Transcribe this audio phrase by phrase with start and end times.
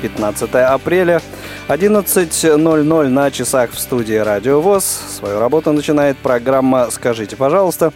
[0.00, 1.20] 15 апреля,
[1.68, 4.84] 11.00 на часах в студии Радио ВОЗ.
[4.84, 7.92] Свою работу начинает программа «Скажите, пожалуйста».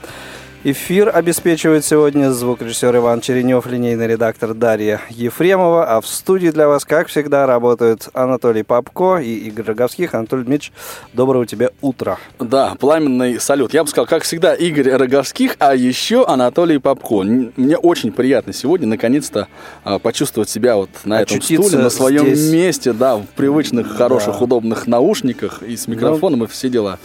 [0.66, 5.84] Эфир обеспечивает сегодня звукорежиссер Иван Черенев, линейный редактор Дарья Ефремова.
[5.84, 10.14] А в студии для вас, как всегда, работают Анатолий Попко и Игорь Роговских.
[10.14, 10.72] Анатолий Дмитриевич,
[11.12, 12.16] доброго тебе утра.
[12.38, 13.74] Да, пламенный салют.
[13.74, 17.16] Я бы сказал, как всегда, Игорь Роговских, а еще Анатолий Попко.
[17.24, 19.48] Мне очень приятно сегодня, наконец-то,
[19.84, 22.50] а, почувствовать себя вот на этом стуле, на своем здесь.
[22.50, 24.44] месте, да, в привычных, хороших, да.
[24.44, 26.98] удобных наушниках и с микрофоном ну, и все дела.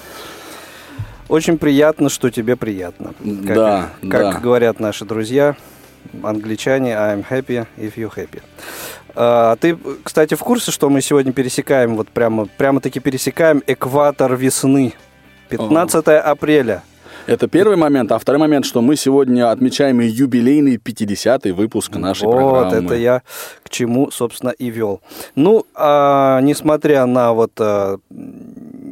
[1.30, 3.14] Очень приятно, что тебе приятно.
[3.46, 4.40] Как, да, как да.
[4.40, 5.56] говорят наши друзья,
[6.24, 8.42] англичане, I'm happy if you happy.
[9.16, 14.94] А, ты, кстати, в курсе, что мы сегодня пересекаем, вот прямо, прямо-таки пересекаем экватор весны.
[15.50, 16.20] 15 О.
[16.20, 16.84] апреля.
[17.28, 18.12] Это первый момент.
[18.12, 22.64] А второй момент, что мы сегодня отмечаем юбилейный 50-й выпуск нашей вот, программы.
[22.64, 23.22] Вот, это я
[23.62, 25.02] к чему, собственно, и вел.
[25.36, 28.00] Ну, а, несмотря на вот а,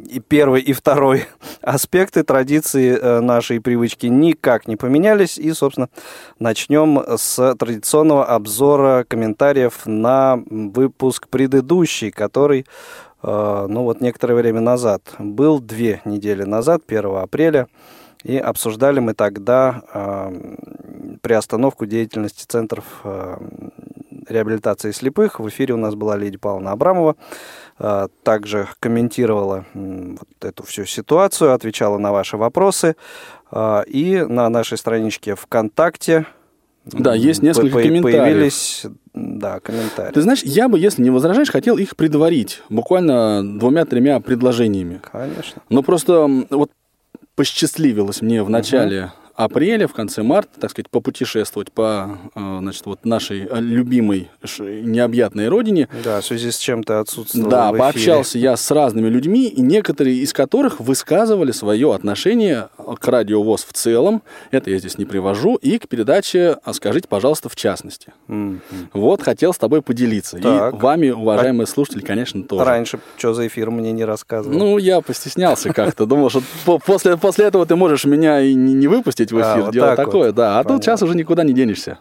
[0.08, 1.26] и первый, и второй
[1.62, 5.38] аспекты традиции э, нашей привычки никак не поменялись.
[5.38, 5.88] И, собственно,
[6.38, 12.66] начнем с традиционного обзора комментариев на выпуск предыдущий, который
[13.22, 17.68] э, ну вот некоторое время назад был, две недели назад, 1 апреля.
[18.24, 23.36] И обсуждали мы тогда э, приостановку деятельности центров э,
[24.28, 25.40] реабилитации слепых.
[25.40, 27.16] В эфире у нас была Лидия Павловна Абрамова.
[27.78, 32.96] Э, также комментировала вот эту всю ситуацию, отвечала на ваши вопросы.
[33.50, 36.26] Э, и на нашей страничке ВКонтакте
[36.84, 38.22] да, есть несколько по- комментариев.
[38.22, 40.12] Появились, да, комментарии.
[40.12, 45.00] Ты знаешь, я бы, если не возражаешь, хотел их предварить буквально двумя-тремя предложениями.
[45.10, 45.62] Конечно.
[45.68, 46.70] Но просто вот
[47.34, 53.04] посчастливилось мне в начале апреля, в конце марта, так сказать, попутешествовать по э, значит, вот
[53.04, 55.88] нашей э, любимой необъятной родине.
[56.02, 60.16] Да, в связи с чем то отсутствовал Да, пообщался я с разными людьми, и некоторые
[60.16, 65.54] из которых высказывали свое отношение к радио ВОЗ в целом, это я здесь не привожу,
[65.54, 68.12] и к передаче а «Скажите, пожалуйста, в частности».
[68.26, 68.58] Mm-hmm.
[68.92, 70.38] Вот, хотел с тобой поделиться.
[70.38, 70.74] Так.
[70.74, 71.66] И вами, уважаемые а...
[71.68, 72.64] слушатели, конечно, тоже.
[72.64, 74.58] Раньше что за эфир мне не рассказывал?
[74.58, 76.06] Ну, я постеснялся как-то.
[76.06, 76.42] Думал, что
[76.84, 79.96] после, после этого ты можешь меня и не выпустить выходить в эфир, а, вот делать
[79.96, 80.34] так такое, вот.
[80.34, 80.50] да.
[80.50, 80.74] А Понятно.
[80.74, 81.98] тут сейчас уже никуда не денешься.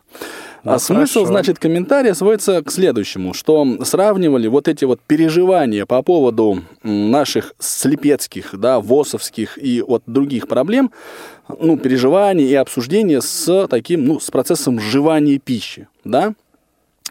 [0.63, 6.01] Ну, а смысл, значит, комментария сводится к следующему, что сравнивали вот эти вот переживания по
[6.01, 10.91] поводу наших слепецких, да, ВОСовских и вот других проблем,
[11.47, 16.33] ну, переживаний и обсуждения с таким, ну, с процессом сживания пищи, да,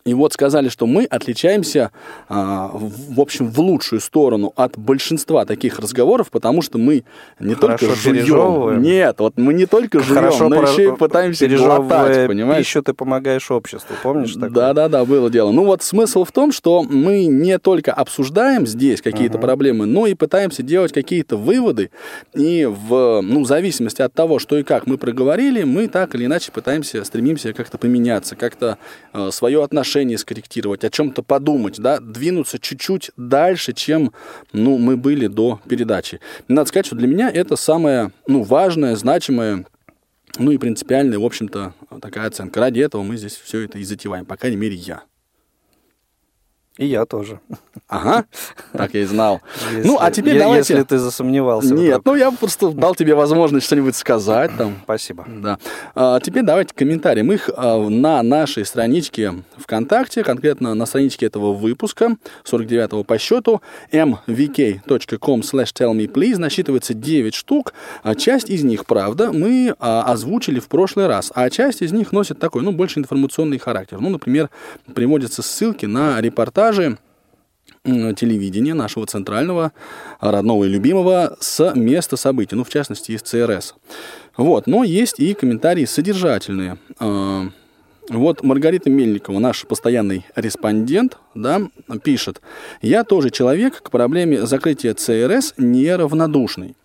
[0.06, 1.90] и вот сказали, что мы отличаемся,
[2.28, 7.02] а, в общем, в лучшую сторону от большинства таких разговоров, потому что мы
[7.40, 8.82] не Хорошо только жуем.
[8.82, 12.64] Нет, вот мы не только жуем, но еще и пытаемся глотать, понимаешь?
[12.64, 14.50] пищу ты помогаешь обществу, помнишь такое?
[14.50, 15.50] Да-да-да, было дело.
[15.50, 19.40] Ну вот смысл в том, что мы не только обсуждаем здесь какие-то uh-huh.
[19.40, 21.90] проблемы, но и пытаемся делать какие-то выводы.
[22.32, 26.52] И в ну, зависимости от того, что и как мы проговорили, мы так или иначе
[26.52, 28.78] пытаемся, стремимся как-то поменяться, как-то
[29.12, 34.12] э, свое отношение отношение скорректировать, о чем-то подумать, да, двинуться чуть-чуть дальше, чем,
[34.52, 36.20] ну, мы были до передачи.
[36.48, 39.64] Надо сказать, что для меня это самое, ну, важное, значимое
[40.38, 42.60] ну и принципиальная, в общем-то, такая оценка.
[42.60, 45.02] Ради этого мы здесь все это и затеваем, по крайней мере, я.
[46.78, 47.40] И я тоже.
[47.88, 48.26] Ага,
[48.72, 49.40] так я и знал.
[49.72, 50.74] Если, ну, а теперь я, давайте...
[50.74, 51.72] Если ты засомневался.
[51.72, 54.74] Нет, ну я просто дал тебе возможность что-нибудь сказать там.
[54.84, 55.24] Спасибо.
[55.26, 55.58] Да.
[55.94, 57.22] А, теперь давайте комментарии.
[57.22, 63.62] Мы их а, на нашей страничке ВКонтакте, конкретно на страничке этого выпуска, 49-го по счету,
[63.90, 67.72] mvk.com slash tellmeplease, насчитывается 9 штук.
[68.02, 72.12] А часть из них, правда, мы а, озвучили в прошлый раз, а часть из них
[72.12, 73.98] носит такой, ну, больше информационный характер.
[73.98, 74.50] Ну, например,
[74.94, 76.98] приводятся ссылки на репортаж репортажи
[77.84, 79.72] телевидения нашего центрального,
[80.20, 83.74] родного и любимого с места событий, ну, в частности, из ЦРС.
[84.36, 86.78] Вот, но есть и комментарии содержательные.
[86.98, 87.48] А,
[88.08, 91.60] вот Маргарита Мельникова, наш постоянный респондент, да,
[92.02, 92.40] пишет,
[92.82, 96.76] «Я тоже человек к проблеме закрытия ЦРС неравнодушный.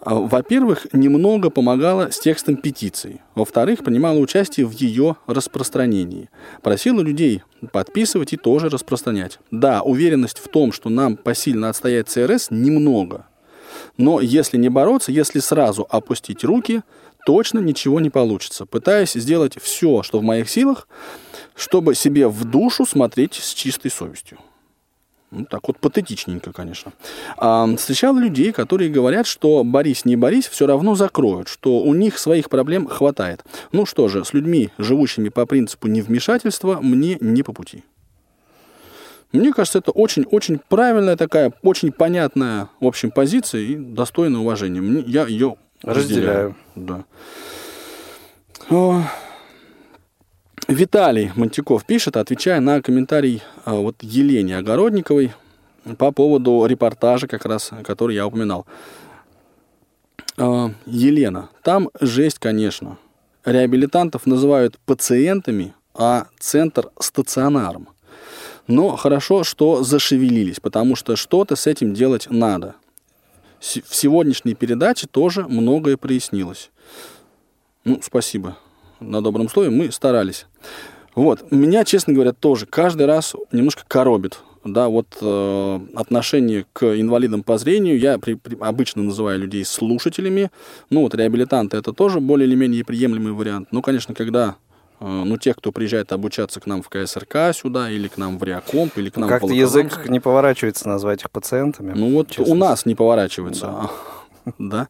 [0.00, 3.20] А, во-первых, немного помогала с текстом петиции.
[3.34, 6.30] Во-вторых, принимала участие в ее распространении.
[6.62, 7.42] Просила людей
[7.72, 9.38] подписывать и тоже распространять.
[9.50, 13.26] Да, уверенность в том, что нам посильно отстоять ЦРС, немного.
[13.96, 16.82] Но если не бороться, если сразу опустить руки,
[17.26, 18.66] точно ничего не получится.
[18.66, 20.88] Пытаясь сделать все, что в моих силах,
[21.54, 24.38] чтобы себе в душу смотреть с чистой совестью.
[25.30, 26.92] Ну, так вот патетичненько, конечно.
[27.36, 32.18] А, встречал людей, которые говорят, что борись, не борись, все равно закроют, что у них
[32.18, 33.44] своих проблем хватает.
[33.70, 37.84] Ну что же, с людьми, живущими по принципу невмешательства, мне не по пути.
[39.32, 45.04] Мне кажется, это очень-очень правильная такая, очень понятная, в общем, позиция и достойная уважения.
[45.06, 46.56] Я ее разделяю.
[46.56, 46.56] разделяю.
[46.74, 47.04] Да.
[50.70, 55.32] Виталий Монтяков пишет, отвечая на комментарий а, вот Елене Огородниковой
[55.98, 58.66] по поводу репортажа, как раз, который я упоминал.
[60.36, 62.98] А, Елена, там жесть, конечно.
[63.44, 67.88] Реабилитантов называют пациентами, а центр стационаром.
[68.68, 72.76] Но хорошо, что зашевелились, потому что что-то с этим делать надо.
[73.58, 76.70] В сегодняшней передаче тоже многое прояснилось.
[77.84, 78.56] Ну, спасибо
[79.00, 80.46] на добром слове, мы старались.
[81.14, 84.40] Вот, меня, честно говоря, тоже каждый раз немножко коробит.
[84.62, 90.50] Да, вот э, отношение к инвалидам по зрению, я при, при, обычно называю людей слушателями.
[90.90, 93.68] Ну, вот реабилитанты это тоже более или менее приемлемый вариант.
[93.70, 94.56] Ну, конечно, когда
[95.00, 98.44] э, ну, те, кто приезжает обучаться к нам в КСРК сюда, или к нам в
[98.44, 101.94] Реакомп, или к нам Как-то язык не поворачивается назвать их пациентами.
[101.96, 103.66] Ну, вот у нас не поворачивается.
[103.66, 104.52] Да.
[104.58, 104.88] да.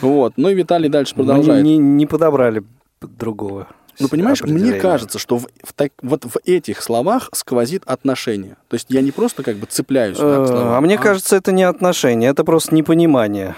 [0.00, 0.32] Вот.
[0.36, 1.62] Ну и Виталий дальше продолжает.
[1.62, 2.64] Не, не, не подобрали
[3.06, 3.68] другого.
[3.98, 8.56] Ну, понимаешь, мне кажется, что в, в так, вот в этих словах сквозит отношение.
[8.68, 10.98] То есть я не просто как бы цепляюсь да, к словам, А мне а...
[10.98, 13.56] кажется, это не отношение, это просто непонимание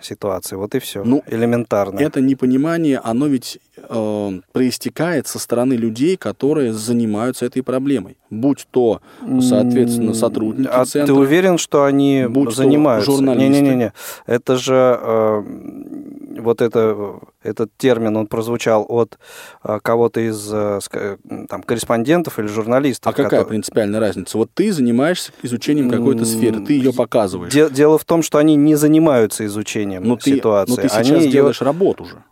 [0.00, 0.56] ситуации.
[0.56, 1.04] Вот и все.
[1.04, 2.00] Ну, элементарно.
[2.00, 8.16] Это непонимание, оно ведь э, проистекает со стороны людей, которые занимаются этой проблемой.
[8.30, 9.00] Будь то,
[9.40, 11.14] соответственно, сотрудники а центра.
[11.14, 13.10] Ты уверен, что они будь занимаются?
[13.10, 13.60] журналисты.
[13.60, 13.92] Не-не-не.
[14.26, 15.42] Это же э,
[16.38, 19.18] вот это, этот термин, он прозвучал от
[19.64, 20.80] э, кого-то из э,
[21.48, 23.12] там, корреспондентов или журналистов.
[23.12, 23.48] А какая которые...
[23.48, 24.38] принципиальная разница?
[24.38, 27.52] Вот ты занимаешься изучением какой-то сферы, ты ее показываешь.
[27.52, 30.70] Дело в том, что они не занимаются изучением но ситуации.
[30.70, 31.66] но ты сейчас они делаешь ее...
[31.66, 32.22] работу уже.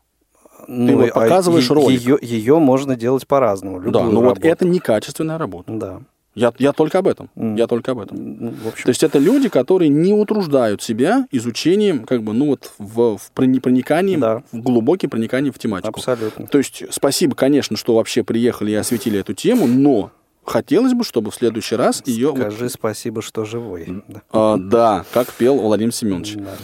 [0.73, 2.01] Ну, ты вот а показываешь а ролик.
[2.01, 3.81] Ее, ее можно делать по-разному.
[3.91, 4.41] Да, но работу.
[4.41, 5.73] вот это некачественная работа.
[5.73, 6.01] Да.
[6.37, 7.29] Я, я только об этом.
[7.35, 7.59] Mm.
[7.59, 8.17] Я только об этом.
[8.17, 8.85] Mm, в общем.
[8.85, 13.33] То есть это люди, которые не утруждают себя изучением, как бы, ну вот, в, в
[13.33, 14.43] прониканием, да.
[14.53, 15.99] в глубоким прониканием в тематику.
[15.99, 16.47] Абсолютно.
[16.47, 20.13] То есть спасибо, конечно, что вообще приехали и осветили эту тему, но
[20.45, 22.33] хотелось бы, чтобы в следующий раз ее...
[22.37, 24.05] Скажи спасибо, что живой.
[24.31, 26.37] А, да, как пел Владимир Семенович.
[26.37, 26.55] Да.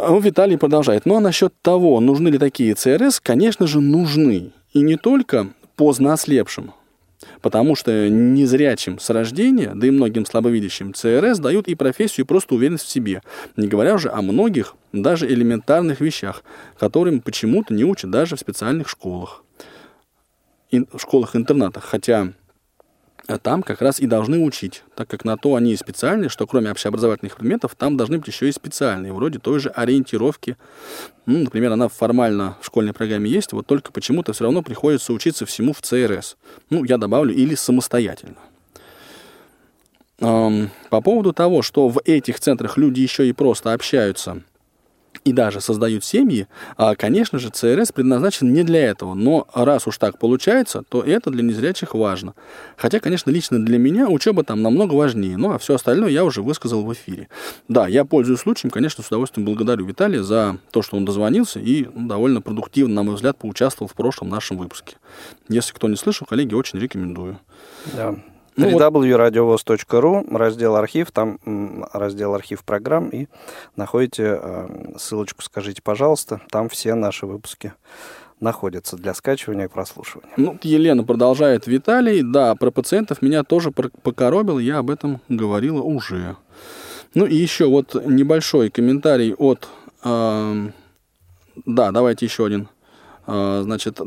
[0.00, 1.06] А Виталий продолжает.
[1.06, 4.52] Ну а насчет того, нужны ли такие ЦРС, конечно же, нужны.
[4.72, 6.72] И не только поздно ослепшим,
[7.42, 12.54] Потому что незрячим с рождения, да и многим слабовидящим ЦРС дают и профессию, и просто
[12.54, 13.22] уверенность в себе.
[13.56, 16.44] Не говоря уже о многих, даже элементарных вещах,
[16.78, 19.42] которым почему-то не учат даже в специальных школах.
[20.70, 21.84] в школах-интернатах.
[21.84, 22.32] Хотя
[23.36, 26.70] там как раз и должны учить, так как на то они и специальные, что кроме
[26.70, 30.56] общеобразовательных предметов, там должны быть еще и специальные, вроде той же ориентировки.
[31.26, 35.44] Ну, например, она формально в школьной программе есть, вот только почему-то все равно приходится учиться
[35.44, 36.38] всему в ЦРС.
[36.70, 38.36] Ну, я добавлю, или самостоятельно.
[40.18, 44.42] По поводу того, что в этих центрах люди еще и просто общаются
[45.24, 46.46] и даже создают семьи,
[46.76, 49.14] а, конечно же, ЦРС предназначен не для этого.
[49.14, 52.34] Но раз уж так получается, то это для незрячих важно.
[52.76, 55.36] Хотя, конечно, лично для меня учеба там намного важнее.
[55.36, 57.28] Ну, а все остальное я уже высказал в эфире.
[57.68, 61.86] Да, я пользуюсь случаем, конечно, с удовольствием благодарю Виталия за то, что он дозвонился и
[61.94, 64.96] ну, довольно продуктивно, на мой взгляд, поучаствовал в прошлом нашем выпуске.
[65.48, 67.38] Если кто не слышал, коллеги, очень рекомендую.
[67.94, 68.16] Да.
[68.58, 71.38] Ну, www.radiovoz.ru, раздел архив, там
[71.92, 73.28] раздел архив программ, и
[73.76, 77.72] находите э, ссылочку «Скажите, пожалуйста», там все наши выпуски
[78.40, 80.32] находятся для скачивания и прослушивания.
[80.36, 81.66] Ну, Елена продолжает.
[81.66, 86.36] Виталий, да, про пациентов меня тоже покоробил, я об этом говорила уже.
[87.14, 89.68] Ну и еще вот небольшой комментарий от...
[90.04, 90.68] Э,
[91.64, 92.68] да, давайте еще один
[93.28, 94.00] значит,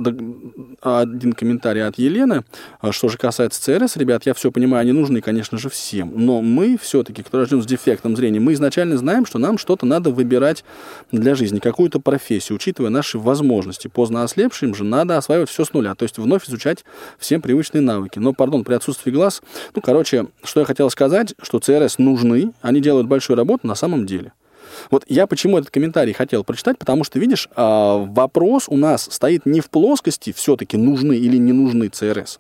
[0.81, 2.43] один комментарий от Елены.
[2.79, 6.13] А, что же касается ЦРС, ребят, я все понимаю, они нужны, конечно же, всем.
[6.15, 10.09] Но мы все-таки, кто рожден с дефектом зрения, мы изначально знаем, что нам что-то надо
[10.09, 10.63] выбирать
[11.11, 13.87] для жизни, какую-то профессию, учитывая наши возможности.
[13.87, 16.83] Поздно ослепшим же надо осваивать все с нуля, то есть вновь изучать
[17.19, 18.17] всем привычные навыки.
[18.17, 19.43] Но, пардон, при отсутствии глаз,
[19.75, 24.07] ну, короче, что я хотел сказать, что ЦРС нужны, они делают большую работу на самом
[24.07, 24.33] деле.
[24.89, 29.45] Вот я почему этот комментарий хотел прочитать, потому что, видишь, а, вопрос у нас стоит
[29.45, 32.39] не в плоскости все-таки нужны или не нужны ЦРС,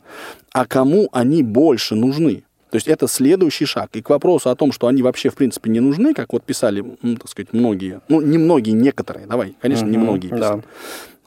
[0.51, 2.43] а кому они больше нужны.
[2.71, 3.89] То есть это следующий шаг.
[3.93, 6.83] И к вопросу о том, что они вообще, в принципе, не нужны, как вот писали,
[7.01, 10.61] ну, так сказать, многие, ну, не многие, некоторые, давай, конечно, угу, не многие писали.
[10.61, 10.61] Да.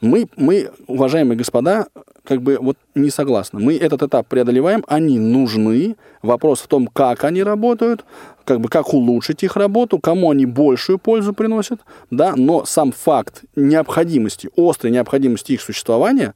[0.01, 1.87] Мы, мы, уважаемые господа,
[2.23, 3.59] как бы вот не согласны.
[3.59, 5.95] Мы этот этап преодолеваем, они нужны.
[6.21, 8.03] Вопрос в том, как они работают,
[8.45, 13.43] как бы как улучшить их работу, кому они большую пользу приносят, да, но сам факт
[13.55, 16.33] необходимости, острой необходимости их существования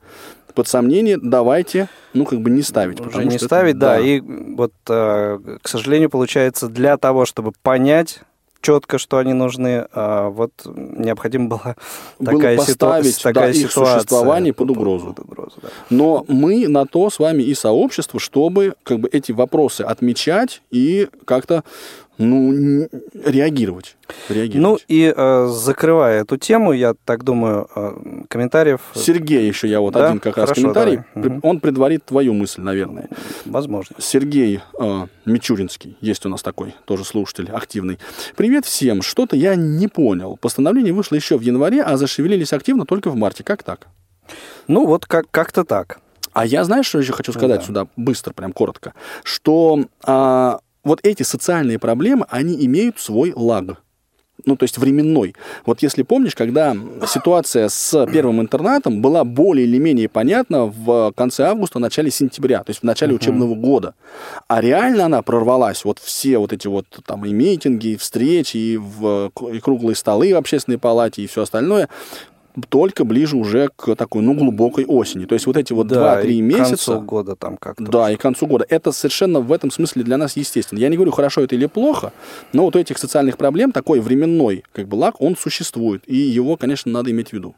[0.53, 2.99] под сомнение давайте, ну, как бы не ставить.
[2.99, 3.93] Уже не ставить, это, да.
[3.95, 3.99] да.
[3.99, 8.21] И вот, э, к сожалению, получается, для того, чтобы понять
[8.61, 9.87] четко, что они нужны.
[9.93, 11.75] А вот необходимо было
[12.23, 13.23] такая, поставить, ситу...
[13.23, 13.65] такая да, ситуация.
[13.65, 15.13] их существование под угрозу.
[15.13, 15.69] Под угрозу да.
[15.89, 21.07] Но мы на то с вами и сообщество, чтобы как бы эти вопросы отмечать и
[21.25, 21.63] как-то
[22.19, 23.95] ну, реагировать.
[24.27, 24.61] реагировать.
[24.61, 28.81] Ну и э, закрывая эту тему, я так думаю, э, комментариев...
[28.93, 30.07] Сергей еще я вот да?
[30.07, 30.99] один как Хорошо, раз комментарий.
[31.15, 31.39] Давай.
[31.43, 33.07] Он предварит твою мысль, наверное.
[33.45, 33.95] Возможно.
[33.99, 37.99] Сергей э, Мичуринский, есть у нас такой, тоже слушатель активный.
[38.35, 39.01] Привет всем.
[39.01, 40.38] Что-то я не понял.
[40.38, 43.45] Постановление вышло еще в январе, а зашевелились активно только в марте.
[43.45, 43.88] Как так?
[44.67, 46.01] Ну вот как- как-то так.
[46.33, 47.65] А я, знаешь, что еще хочу сказать да.
[47.65, 50.59] сюда, быстро, прям коротко, что а,
[50.89, 53.81] вот эти социальные проблемы, они имеют свой лаг.
[54.46, 55.36] Ну, то есть временной.
[55.65, 61.43] Вот если помнишь, когда ситуация с первым интернатом была более или менее понятна в конце
[61.43, 63.17] августа, начале сентября, то есть в начале uh-huh.
[63.17, 63.93] учебного года.
[64.48, 65.84] А реально она прорвалась.
[65.86, 70.34] Вот все вот эти вот там и митинги, и встречи, и, в, и круглые столы
[70.34, 71.89] в общественной палате, и все остальное
[72.67, 75.25] только ближе уже к такой, ну, глубокой осени.
[75.25, 76.91] То есть вот эти вот да, 2-3 месяца...
[76.93, 77.83] концу года там как-то.
[77.83, 78.65] Да, и к концу года.
[78.69, 80.79] Это совершенно в этом смысле для нас естественно.
[80.79, 82.11] Я не говорю, хорошо это или плохо,
[82.53, 86.03] но вот у этих социальных проблем такой временной как бы лак, он существует.
[86.07, 87.55] И его, конечно, надо иметь в виду.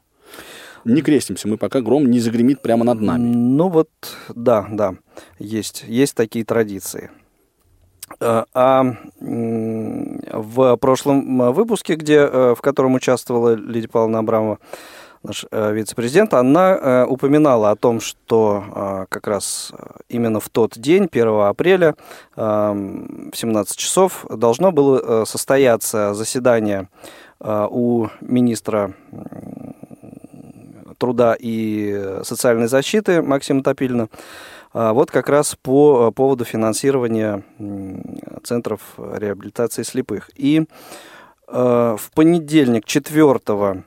[0.83, 3.23] Не крестимся мы, пока гром не загремит прямо над нами.
[3.23, 3.89] Ну вот,
[4.33, 4.95] да, да,
[5.37, 7.11] есть, есть такие традиции.
[8.21, 8.83] Э, а
[9.19, 14.59] в прошлом выпуске, где, э, в котором участвовала Лидия Павловна Абрамова,
[15.23, 19.71] наш э, вице-президент, она упоминала о том, что как раз
[20.09, 21.95] именно в тот день, 1 апреля,
[22.35, 26.89] в 17 часов, должно было состояться заседание
[27.39, 28.93] у министра
[30.97, 34.07] труда и социальной защиты Максима Топилина, а
[34.73, 37.43] вот как раз по э, поводу финансирования
[38.43, 40.29] центров реабилитации слепых.
[40.35, 40.61] И
[41.47, 43.83] э, в понедельник, 4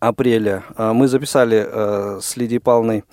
[0.00, 3.04] апреля, э, мы записали с Лидией Павловной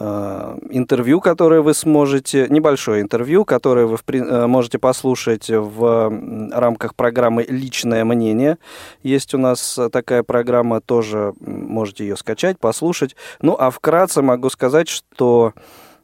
[0.00, 3.98] интервью, которое вы сможете, небольшое интервью, которое вы
[4.46, 8.58] можете послушать в рамках программы «Личное мнение».
[9.02, 13.16] Есть у нас такая программа, тоже можете ее скачать, послушать.
[13.42, 15.52] Ну, а вкратце могу сказать, что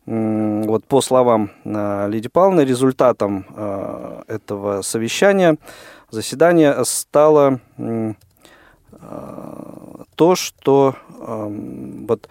[0.06, 5.56] вот по словам э, Лидии Павловны, результатом э, этого совещания,
[6.10, 8.12] заседания стало э,
[10.14, 12.28] то, что вот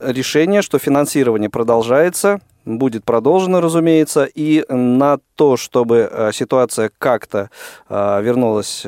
[0.00, 7.50] решение, что финансирование продолжается, будет продолжено, разумеется, и на то, чтобы ситуация как-то
[7.88, 8.84] вернулась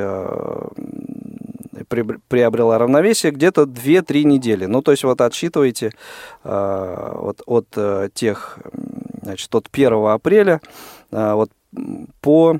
[1.89, 4.67] приобрела равновесие где-то 2-3 недели.
[4.67, 5.93] Ну, то есть вот отсчитывайте
[6.45, 8.59] э, вот, от э, тех,
[9.23, 10.61] значит, от 1 апреля
[11.11, 11.51] э, вот
[12.21, 12.59] по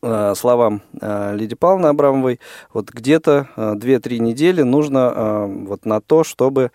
[0.00, 2.40] словам э, Лидии Павловны Абрамовой,
[2.72, 6.70] вот где-то 2-3 э, недели нужно вот на то, чтобы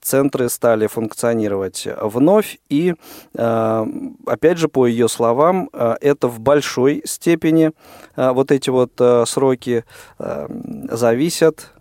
[0.00, 2.58] центры стали функционировать вновь.
[2.68, 2.94] И,
[3.34, 7.72] опять же, по ее словам, это в большой степени
[8.16, 8.92] вот эти вот
[9.28, 9.84] сроки
[10.18, 11.72] зависят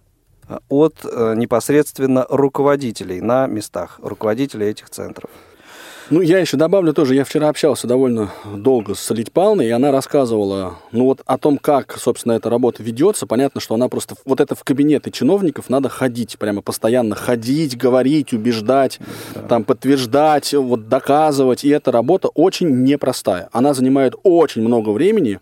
[0.70, 5.30] от непосредственно руководителей на местах, руководителей этих центров.
[6.10, 9.92] Ну, я еще добавлю тоже, я вчера общался довольно долго с Лидь Павловной, и она
[9.92, 13.28] рассказывала, ну, вот о том, как, собственно, эта работа ведется.
[13.28, 18.32] Понятно, что она просто, вот это в кабинеты чиновников надо ходить, прямо постоянно ходить, говорить,
[18.32, 19.00] убеждать,
[19.36, 19.42] да.
[19.42, 21.66] там, подтверждать, вот, доказывать.
[21.66, 23.50] И эта работа очень непростая.
[23.52, 25.42] Она занимает очень много времени,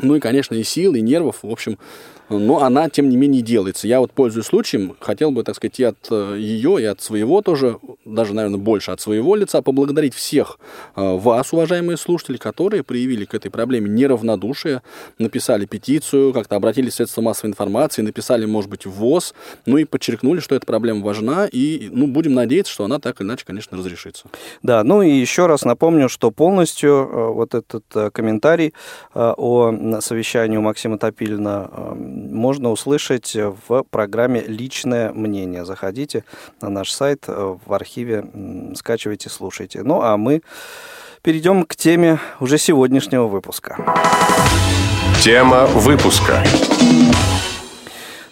[0.00, 1.38] ну и, конечно, и сил, и нервов.
[1.42, 1.78] В общем,
[2.38, 3.88] но она, тем не менее, делается.
[3.88, 7.42] Я вот, пользуясь случаем, хотел бы, так сказать, и от э, ее, и от своего
[7.42, 10.58] тоже, даже, наверное, больше от своего лица, поблагодарить всех
[10.96, 14.82] э, вас, уважаемые слушатели, которые проявили к этой проблеме неравнодушие,
[15.18, 19.34] написали петицию, как-то обратились в средства массовой информации, написали, может быть, в ВОЗ,
[19.66, 23.26] ну и подчеркнули, что эта проблема важна, и, ну, будем надеяться, что она так или
[23.26, 24.28] иначе, конечно, разрешится.
[24.62, 28.72] Да, ну и еще раз напомню, что полностью э, вот этот комментарий
[29.14, 31.70] о совещании у Максима Топилина
[32.28, 35.64] можно услышать в программе «Личное мнение».
[35.64, 36.24] Заходите
[36.60, 38.24] на наш сайт, э, в архиве,
[38.74, 39.82] скачивайте, слушайте.
[39.82, 40.42] Ну, а мы
[41.22, 43.76] перейдем к теме уже сегодняшнего выпуска.
[45.22, 46.44] Тема выпуска.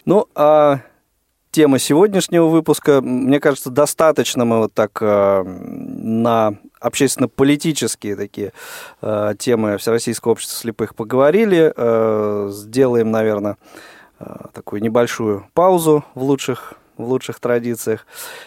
[0.04, 0.80] Ну, а
[1.50, 8.52] тема сегодняшнего выпуска, мне кажется, достаточно мы вот так э, на общественно-политические такие
[9.02, 11.72] э, темы Всероссийского общества слепых поговорили.
[11.76, 13.56] Э, сделаем, наверное,
[14.20, 18.06] э, такую небольшую паузу в лучших, в лучших традициях.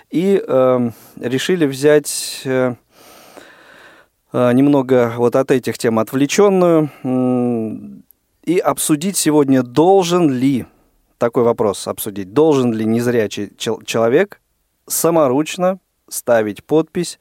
[0.10, 2.76] И э, решили взять э,
[4.34, 6.90] э немного вот от этих тем отвлеченную
[8.44, 10.66] и обсудить сегодня, должен ли,
[11.18, 14.42] такой вопрос обсудить, должен ли незрячий человек
[14.88, 17.20] саморучно ставить подпись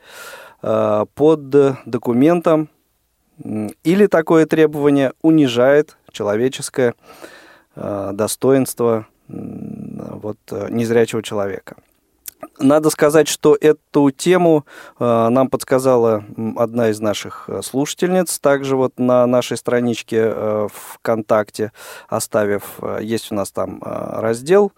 [0.61, 1.51] под
[1.87, 2.69] документом
[3.83, 6.95] или такое требование унижает человеческое
[7.75, 10.39] э, достоинство вот,
[10.69, 11.77] незрячего человека.
[12.59, 14.67] Надо сказать, что эту тему
[14.99, 16.25] э, нам подсказала
[16.57, 21.73] одна из наших слушательниц, также вот на нашей страничке э, ВКонтакте,
[22.09, 24.73] оставив, есть у нас там раздел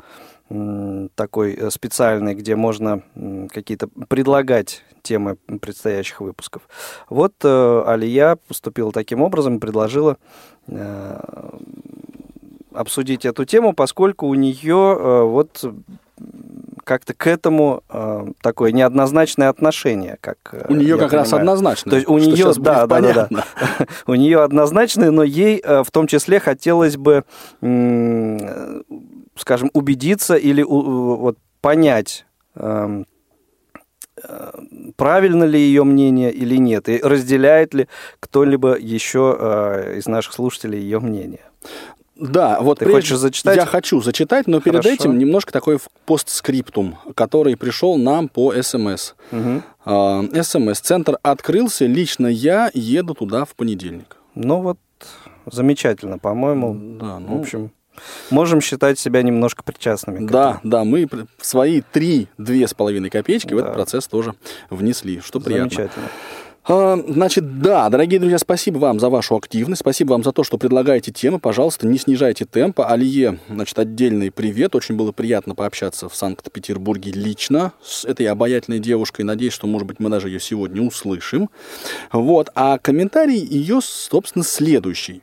[1.14, 3.02] такой э, специальный, где можно
[3.50, 6.62] какие-то предлагать темы предстоящих выпусков.
[7.08, 10.16] Вот э, Алия поступила таким образом и предложила
[10.66, 11.20] э,
[12.72, 15.64] обсудить эту тему, поскольку у нее вот
[16.84, 20.36] как-то к этому э, такое неоднозначное отношение, как
[20.68, 21.24] у нее как понимаю.
[21.24, 21.90] раз однозначно.
[21.90, 23.44] То есть у нее, да, да, да, да,
[24.06, 27.24] у нее однозначное, но ей э, в том числе хотелось бы,
[27.60, 28.82] э,
[29.36, 32.26] скажем, убедиться или вот понять.
[32.56, 33.04] Э,
[34.96, 37.88] правильно ли ее мнение или нет, и разделяет ли
[38.20, 41.40] кто-либо еще э, из наших слушателей ее мнение.
[42.14, 43.56] Да, вот Ты хочешь зачитать?
[43.56, 44.82] Я хочу зачитать, но Хорошо.
[44.82, 49.14] перед этим немножко такой постскриптум, который пришел нам по СМС.
[49.32, 50.42] Угу.
[50.42, 50.80] СМС.
[50.80, 54.18] Центр открылся, лично я еду туда в понедельник.
[54.34, 54.78] Ну вот,
[55.50, 56.98] замечательно, по-моему.
[57.00, 57.38] Да, ну...
[57.38, 57.72] В общем,
[58.30, 60.26] можем считать себя немножко причастными.
[60.26, 61.08] да, да, мы
[61.40, 63.54] свои три, две с половиной копеечки да.
[63.54, 64.34] в этот процесс тоже
[64.70, 65.70] внесли, что приятно.
[65.70, 66.08] Замечательно.
[66.64, 70.58] А, значит, да, дорогие друзья, спасибо вам за вашу активность, спасибо вам за то, что
[70.58, 71.40] предлагаете темы.
[71.40, 72.88] Пожалуйста, не снижайте темпа.
[72.88, 74.76] Алие, значит, отдельный привет.
[74.76, 79.22] Очень было приятно пообщаться в Санкт-Петербурге лично с этой обаятельной девушкой.
[79.22, 81.50] Надеюсь, что, может быть, мы даже ее сегодня услышим.
[82.12, 82.50] Вот.
[82.54, 85.22] А комментарий ее, собственно, следующий.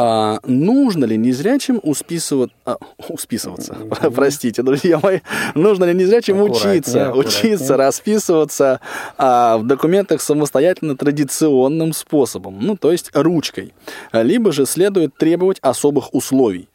[0.00, 2.76] А, нужно ли незрячим усписывать, а,
[3.08, 4.12] усписываться, mm-hmm.
[4.14, 5.20] простите, друзья мои,
[5.56, 8.80] нужно ли незрячим учиться, учиться расписываться
[9.16, 13.74] а, в документах самостоятельно традиционным способом, ну, то есть ручкой,
[14.12, 16.68] либо же следует требовать особых условий,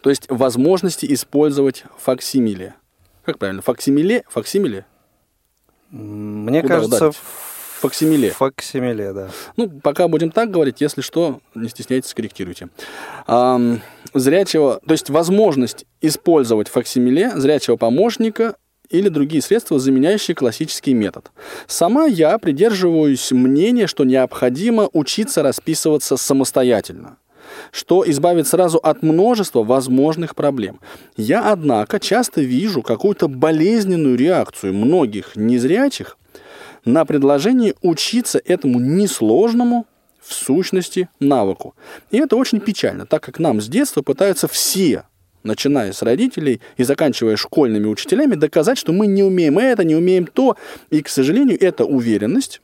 [0.00, 2.76] то есть возможности использовать факсимиле.
[3.24, 3.62] Как правильно?
[3.62, 4.22] Факсимиле?
[4.28, 4.86] Факсимиле?
[5.90, 7.16] Мне Куда кажется, ударить?
[7.82, 8.30] Факсимиле.
[8.30, 9.28] Факсимиле, да.
[9.56, 12.68] Ну, пока будем так говорить, если что, не стесняйтесь, скорректируйте.
[13.26, 13.60] А,
[14.14, 18.54] зрячего, то есть возможность использовать факсимиле зрячего помощника
[18.88, 21.32] или другие средства, заменяющие классический метод.
[21.66, 27.16] Сама я придерживаюсь мнения, что необходимо учиться расписываться самостоятельно
[27.70, 30.80] что избавит сразу от множества возможных проблем.
[31.16, 36.16] Я, однако, часто вижу какую-то болезненную реакцию многих незрячих
[36.84, 39.86] на предложение учиться этому несложному
[40.20, 41.74] в сущности навыку.
[42.10, 45.04] И это очень печально, так как нам с детства пытаются все
[45.42, 50.26] начиная с родителей и заканчивая школьными учителями, доказать, что мы не умеем это, не умеем
[50.26, 50.56] то.
[50.90, 52.60] И, к сожалению, эта уверенность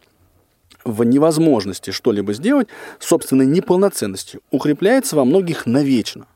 [0.84, 6.26] в невозможности что-либо сделать, собственной неполноценностью, укрепляется во многих навечно.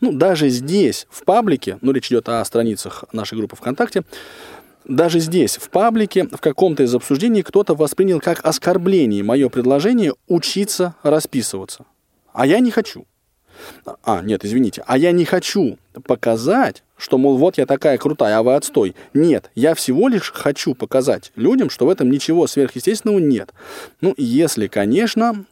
[0.00, 4.02] Ну, даже здесь, в паблике, ну, речь идет о страницах нашей группы ВКонтакте,
[4.84, 10.94] даже здесь, в паблике, в каком-то из обсуждений кто-то воспринял как оскорбление мое предложение учиться
[11.02, 11.84] расписываться.
[12.32, 13.06] А я не хочу.
[14.04, 14.82] А, нет, извините.
[14.86, 18.94] А я не хочу показать, что, мол, вот я такая крутая, а вы отстой.
[19.12, 23.52] Нет, я всего лишь хочу показать людям, что в этом ничего сверхъестественного нет.
[24.00, 25.44] Ну, если, конечно,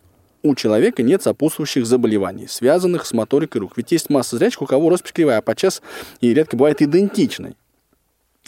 [0.42, 3.72] у человека нет сопутствующих заболеваний, связанных с моторикой рук.
[3.76, 5.82] Ведь есть масса зрячих, у кого роспись кривая, а подчас
[6.20, 7.56] и редко бывает идентичной.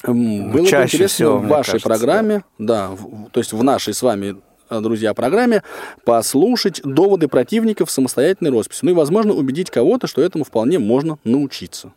[0.02, 3.62] Было Чаще бы интересно всего, в вашей кажется, программе, да, да в, то есть в
[3.62, 4.36] нашей с вами
[4.70, 5.62] э, друзья, программе
[6.04, 8.80] послушать доводы противников самостоятельной росписи.
[8.82, 11.92] Ну и, возможно, убедить кого-то, что этому вполне можно научиться.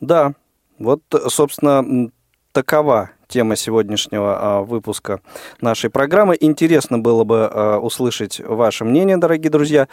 [0.00, 0.34] Да,
[0.78, 2.10] вот, собственно,
[2.52, 5.20] такова тема сегодняшнего а, выпуска
[5.60, 6.36] нашей программы.
[6.38, 9.88] Интересно было бы а, услышать ваше мнение, дорогие друзья.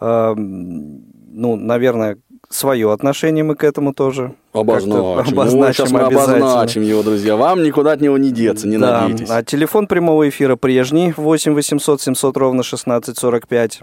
[0.00, 2.18] А, ну, наверное,
[2.50, 5.18] свое отношение мы к этому тоже обозначим.
[5.18, 7.36] обозначим ну, мы обозначим его, друзья.
[7.36, 9.02] Вам никуда от него не деться, не да.
[9.02, 9.30] надейтесь.
[9.30, 13.82] А телефон прямого эфира прежний 8 800 700 ровно 16 45.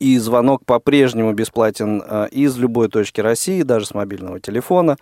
[0.00, 4.96] И звонок по-прежнему бесплатен из любой точки России, даже с мобильного телефона.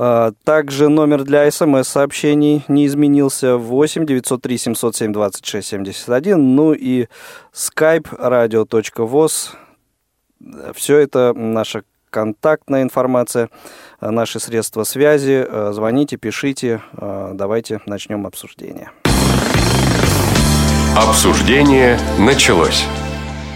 [0.00, 6.54] А, также номер для смс-сообщений не изменился 8 903 707 26 71.
[6.54, 7.06] Ну и
[7.52, 9.50] skype radio.voz.
[10.74, 13.50] Все это наша контактная информация,
[14.00, 15.46] наши средства связи.
[15.72, 16.80] Звоните, пишите.
[16.92, 18.90] Давайте начнем обсуждение.
[20.96, 22.86] Обсуждение началось.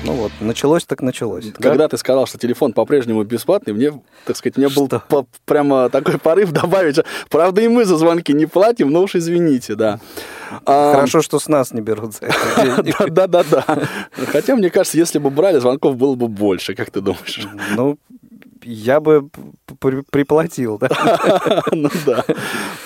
[0.05, 1.53] Ну вот, началось так началось.
[1.55, 1.89] Когда да?
[1.89, 3.93] ты сказал, что телефон по-прежнему бесплатный, мне,
[4.25, 6.97] так сказать, мне был по прямо такой порыв добавить.
[7.29, 10.01] Правда, и мы за звонки не платим, но уж извините, да.
[10.67, 13.65] А, Хорошо, что с нас не берут за это Да-да-да.
[14.29, 17.47] Хотя, мне кажется, если бы брали, звонков было бы больше, как ты думаешь?
[17.77, 17.99] Ну,
[18.63, 19.29] я бы
[20.11, 21.63] приплатил, да?
[21.73, 22.25] Ну да.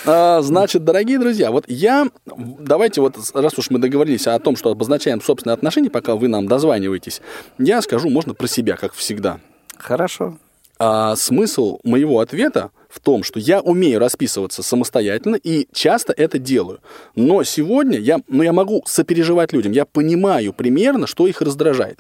[0.05, 4.71] А, значит, дорогие друзья, вот я, давайте вот, раз уж мы договорились о том, что
[4.71, 7.21] обозначаем собственные отношения, пока вы нам дозваниваетесь,
[7.59, 9.41] я скажу, можно про себя, как всегда.
[9.77, 10.39] Хорошо.
[10.79, 16.81] А смысл моего ответа в том, что я умею расписываться самостоятельно и часто это делаю.
[17.15, 21.99] Но сегодня я, ну, я могу сопереживать людям, я понимаю примерно, что их раздражает.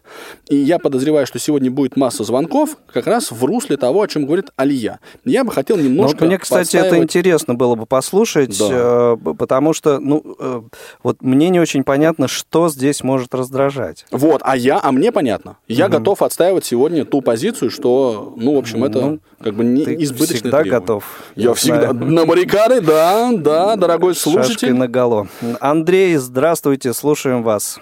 [0.48, 4.24] И я подозреваю, что сегодня будет масса звонков как раз в русле того, о чем
[4.24, 5.00] говорит Алия.
[5.26, 6.20] Я бы хотел немножко...
[6.20, 6.92] Ну, мне, кстати, подстаивать...
[6.92, 8.68] это интересно было бы послушать, да.
[8.70, 10.62] Э, потому что, ну, э,
[11.02, 14.06] вот мне не очень понятно, что здесь может раздражать.
[14.10, 15.58] Вот, а я, а мне понятно.
[15.68, 15.98] Я угу.
[15.98, 20.50] готов отстаивать сегодня ту позицию, что, ну, в общем, это ну, как бы не избыточный
[20.50, 21.04] требование готов.
[21.34, 21.92] Я, я всегда...
[21.92, 22.12] Знаю.
[22.12, 24.72] На баррикады, да, да, дорогой слушатель.
[24.72, 25.28] на наголо.
[25.60, 27.80] Андрей, здравствуйте, слушаем вас.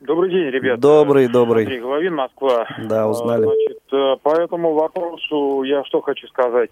[0.00, 0.80] Добрый день, ребята.
[0.80, 1.64] Добрый, добрый.
[1.64, 2.66] Андрей Головин, Москва.
[2.88, 3.44] Да, узнали.
[3.44, 6.70] Значит, э, по этому вопросу я что хочу сказать.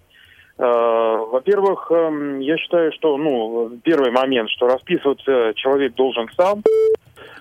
[0.59, 0.65] Э,
[1.31, 6.63] во-первых, эм, я считаю, что, ну, первый момент, что расписываться человек должен сам.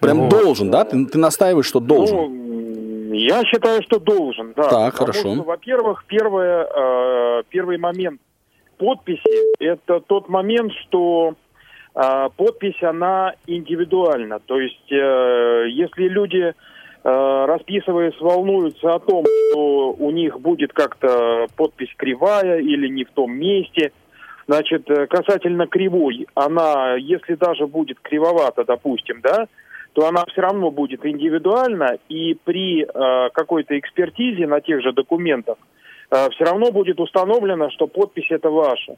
[0.02, 0.30] Прям вот.
[0.30, 0.84] должен, да?
[0.84, 2.16] Ты, ты настаиваешь, что должен?
[2.16, 2.47] Ну,
[3.26, 4.70] я считаю, что должен, да.
[4.70, 5.34] Так, хорошо.
[5.34, 8.22] Что, во-первых, первое, э, первый момент
[8.78, 11.36] подписи– это тот момент, что
[11.96, 14.40] э, подпись, она индивидуальна.
[14.40, 16.54] То есть, э, если люди, э,
[17.04, 23.32] расписываясь, волнуются о том, что у них будет как-то подпись кривая или не в том
[23.32, 23.92] месте–
[24.48, 29.48] Значит, э, касательно кривой, она, если даже будет кривовата, допустим, да,
[29.98, 35.58] то она все равно будет индивидуальна, и при э, какой-то экспертизе на тех же документах
[36.12, 38.98] э, все равно будет установлено, что подпись это ваша.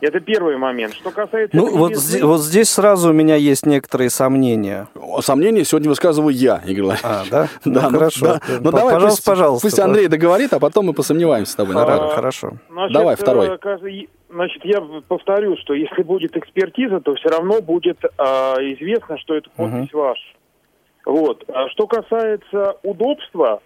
[0.00, 0.94] Это первый момент.
[0.94, 1.56] Что касается...
[1.56, 4.88] Ну, вот, здесь, вот здесь сразу у меня есть некоторые сомнения.
[5.20, 7.02] Сомнения сегодня высказываю я, Игорь Владимирович.
[7.04, 7.48] А, да?
[7.64, 8.26] да, ну, хорошо.
[8.26, 8.40] Да.
[8.60, 9.66] Ну, давай, пожалуйста, пусть, пожалуйста.
[9.66, 11.74] Пусть Андрей договорит, а потом мы посомневаемся с тобой.
[11.76, 12.52] А, хорошо.
[12.70, 13.48] Значит, давай, второй.
[13.48, 19.34] Э, значит, я повторю, что если будет экспертиза, то все равно будет э, известно, что
[19.34, 20.02] это подпись угу.
[20.02, 20.22] ваша.
[21.06, 21.44] Вот.
[21.48, 23.60] А что касается удобства,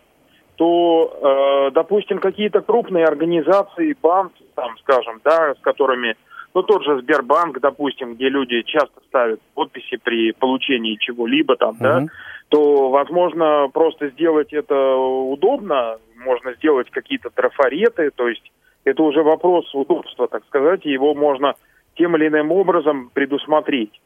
[0.62, 6.14] то, э, допустим, какие-то крупные организации, банки, там, скажем, да, с которыми,
[6.54, 11.80] ну, тот же Сбербанк, допустим, где люди часто ставят подписи при получении чего-либо там, mm-hmm.
[11.80, 12.04] да,
[12.48, 18.52] то, возможно, просто сделать это удобно, можно сделать какие-то трафареты, то есть
[18.84, 21.56] это уже вопрос удобства, так сказать, и его можно
[21.96, 24.00] тем или иным образом предусмотреть.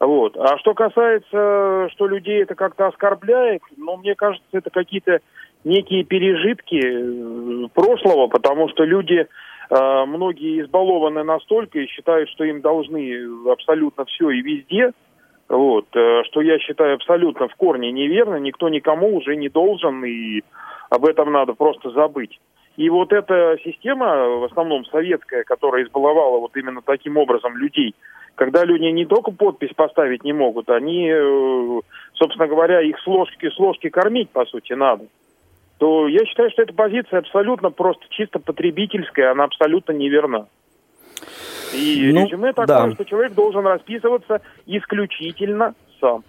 [0.00, 0.36] Вот.
[0.36, 5.20] А что касается, что людей это как-то оскорбляет, ну, мне кажется, это какие-то
[5.64, 9.26] некие пережитки э, прошлого, потому что люди,
[9.70, 14.92] э, многие избалованы настолько и считают, что им должны абсолютно все и везде,
[15.48, 20.42] вот, э, что я считаю абсолютно в корне неверно, никто никому уже не должен, и
[20.90, 22.38] об этом надо просто забыть.
[22.76, 27.94] И вот эта система, в основном советская, которая избаловала вот именно таким образом людей,
[28.34, 31.08] когда люди не только подпись поставить не могут, они,
[32.14, 35.04] собственно говоря, их с ложки, с ложки кормить, по сути, надо,
[35.78, 40.46] то я считаю, что эта позиция абсолютно просто чисто потребительская, она абсолютно неверна.
[41.74, 42.90] И ну, резюме такое, да.
[42.92, 46.24] что человек должен расписываться исключительно сам.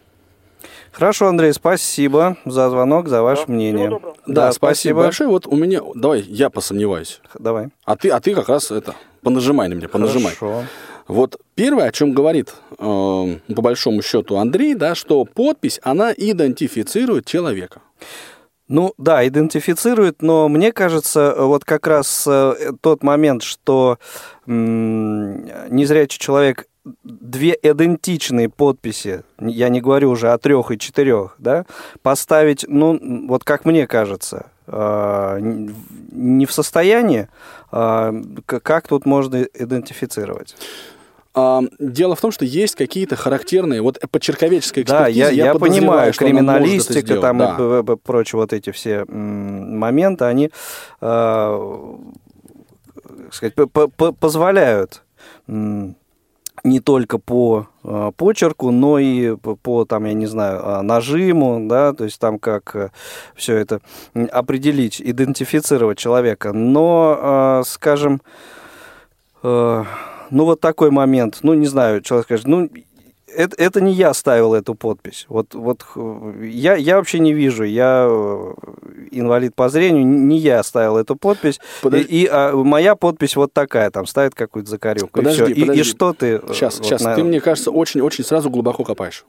[0.91, 3.89] Хорошо, Андрей, спасибо за звонок, за ваше да, мнение.
[3.89, 4.51] Да, да, спасибо.
[4.53, 5.29] спасибо большое.
[5.29, 7.21] Вот у меня, давай, я посомневаюсь.
[7.37, 7.67] Давай.
[7.83, 10.33] А ты, а ты как раз это, понажимай на меня, понажимай.
[10.33, 10.63] Хорошо.
[11.07, 17.25] Вот первое, о чем говорит э, по большому счету Андрей, да, что подпись, она идентифицирует
[17.25, 17.81] человека.
[18.67, 23.99] Ну да, идентифицирует, но мне кажется, вот как раз э, тот момент, что
[24.47, 26.67] незрячий человек
[27.03, 31.65] две идентичные подписи, я не говорю уже о трех и четырех, да,
[32.01, 37.27] поставить, ну, вот как мне кажется, а, не в состоянии,
[37.71, 38.13] а,
[38.45, 40.55] как тут можно идентифицировать?
[41.79, 45.55] Дело в том, что есть какие-то характерные, вот по черковеческой экспертизе, да, я, я, я
[45.55, 47.79] понимаю, криминалистика там да.
[47.79, 50.49] и прочие вот эти все моменты, они,
[51.01, 51.95] э,
[53.31, 53.53] сказать,
[54.19, 55.03] позволяют
[56.63, 61.67] не только по э, почерку, но и по, по, там, я не знаю, а, нажиму,
[61.67, 62.89] да, то есть там как э,
[63.35, 63.81] все это
[64.31, 66.53] определить, идентифицировать человека.
[66.53, 68.21] Но, э, скажем,
[70.29, 72.69] ну вот такой момент, ну не знаю, человек скажет, ну
[73.35, 75.25] это, это не я ставил эту подпись.
[75.29, 75.85] Вот, вот
[76.41, 78.53] я, я вообще не вижу, я э,
[79.11, 81.59] инвалид по зрению, не я ставил эту подпись.
[81.81, 82.07] Подожди.
[82.07, 85.09] И, и а, моя подпись вот такая, там ставит какую-то закорюку.
[85.11, 85.79] Подожди, и, подожди.
[85.79, 86.41] И, и что ты...
[86.47, 87.15] Сейчас, вот, сейчас, на...
[87.15, 89.25] ты, мне кажется, очень-очень сразу глубоко копаешь.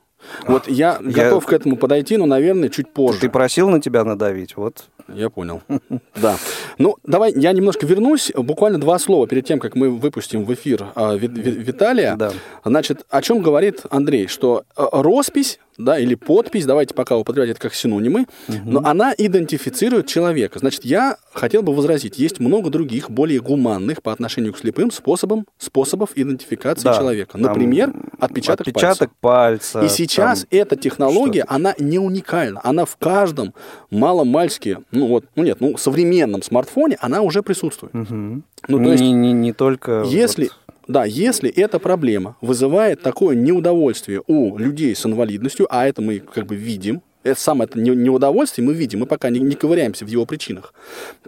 [0.47, 3.21] Вот я, я готов к этому подойти, но, наверное, чуть позже.
[3.21, 4.85] Ты просил на тебя надавить, вот.
[5.09, 5.62] Я понял.
[6.17, 6.37] Да.
[6.79, 8.33] Ну, давай я немножко вернусь.
[8.35, 12.17] Буквально два слова перед тем, как мы выпустим в эфир э, Виталия.
[12.17, 12.33] Да.
[12.65, 14.27] Значит, о чем говорит Андрей?
[14.27, 18.59] Что э, роспись да, или подпись, давайте пока употреблять это как синонимы, угу.
[18.65, 20.59] но она идентифицирует человека.
[20.59, 25.47] Значит, я хотел бы возразить, есть много других, более гуманных по отношению к слепым способам,
[25.59, 27.39] способов идентификации да, человека.
[27.39, 29.79] Например, отпечаток, отпечаток пальца.
[29.79, 29.85] пальца.
[29.85, 32.61] И сейчас эта технология, она не уникальна.
[32.65, 33.55] Она в каждом
[33.91, 37.95] маломальски, ну вот, ну нет, ну современном смартфоне она уже присутствует.
[37.95, 38.43] Угу.
[38.69, 40.03] Ну, то есть, не, не, не только...
[40.07, 40.45] Если...
[40.45, 46.20] Вот да, если эта проблема вызывает такое неудовольствие у людей с инвалидностью, а это мы
[46.20, 50.09] как бы видим, это самое это неудовольствие мы видим, мы пока не, не ковыряемся в
[50.09, 50.75] его причинах.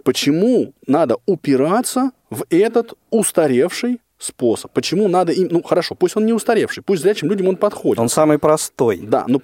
[0.03, 4.71] Почему надо упираться в этот устаревший способ?
[4.71, 5.49] Почему надо им...
[5.51, 7.99] Ну, хорошо, пусть он не устаревший, пусть зрячим людям он подходит.
[7.99, 9.01] Он самый простой.
[9.03, 9.41] Да, но,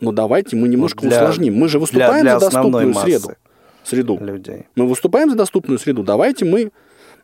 [0.00, 1.56] но давайте мы немножко для, усложним.
[1.56, 3.32] Мы же выступаем для, для за доступную среду.
[3.82, 4.18] Среду.
[4.20, 4.66] Людей.
[4.76, 6.04] Мы выступаем за доступную среду.
[6.04, 6.70] Давайте мы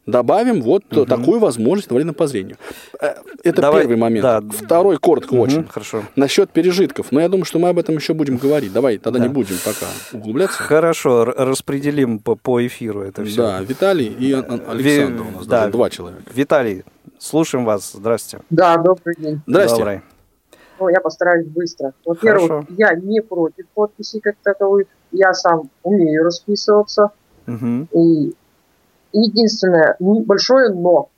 [0.06, 1.04] добавим вот угу.
[1.04, 2.56] такую возможность инвалидам по зрению.
[3.00, 4.22] Э, это Давай, первый момент.
[4.22, 4.40] Да.
[4.40, 5.66] Второй коротко угу, очень.
[5.66, 6.02] Хорошо.
[6.14, 7.12] Насчет пережитков.
[7.12, 8.72] Но я думаю, что мы об этом еще будем говорить.
[8.72, 9.26] Давай, тогда да.
[9.26, 10.62] не будем пока углубляться.
[10.62, 13.36] Хорошо, распределим по, по эфиру это все.
[13.36, 15.68] Да, Виталий и Александр у нас да.
[15.68, 16.22] два человека.
[16.32, 16.84] Виталий,
[17.18, 17.92] слушаем вас.
[17.92, 18.44] Здравствуйте.
[18.50, 19.40] Да, добрый день.
[19.46, 19.78] Здрасте.
[19.78, 20.00] Добрый.
[20.78, 21.94] Ну, я постараюсь быстро.
[22.04, 24.86] Во-первых, я не против подписи как таковых.
[25.10, 27.12] Я сам умею расписываться.
[27.46, 27.88] Угу.
[27.92, 28.34] И
[29.24, 31.08] единственное небольшое но.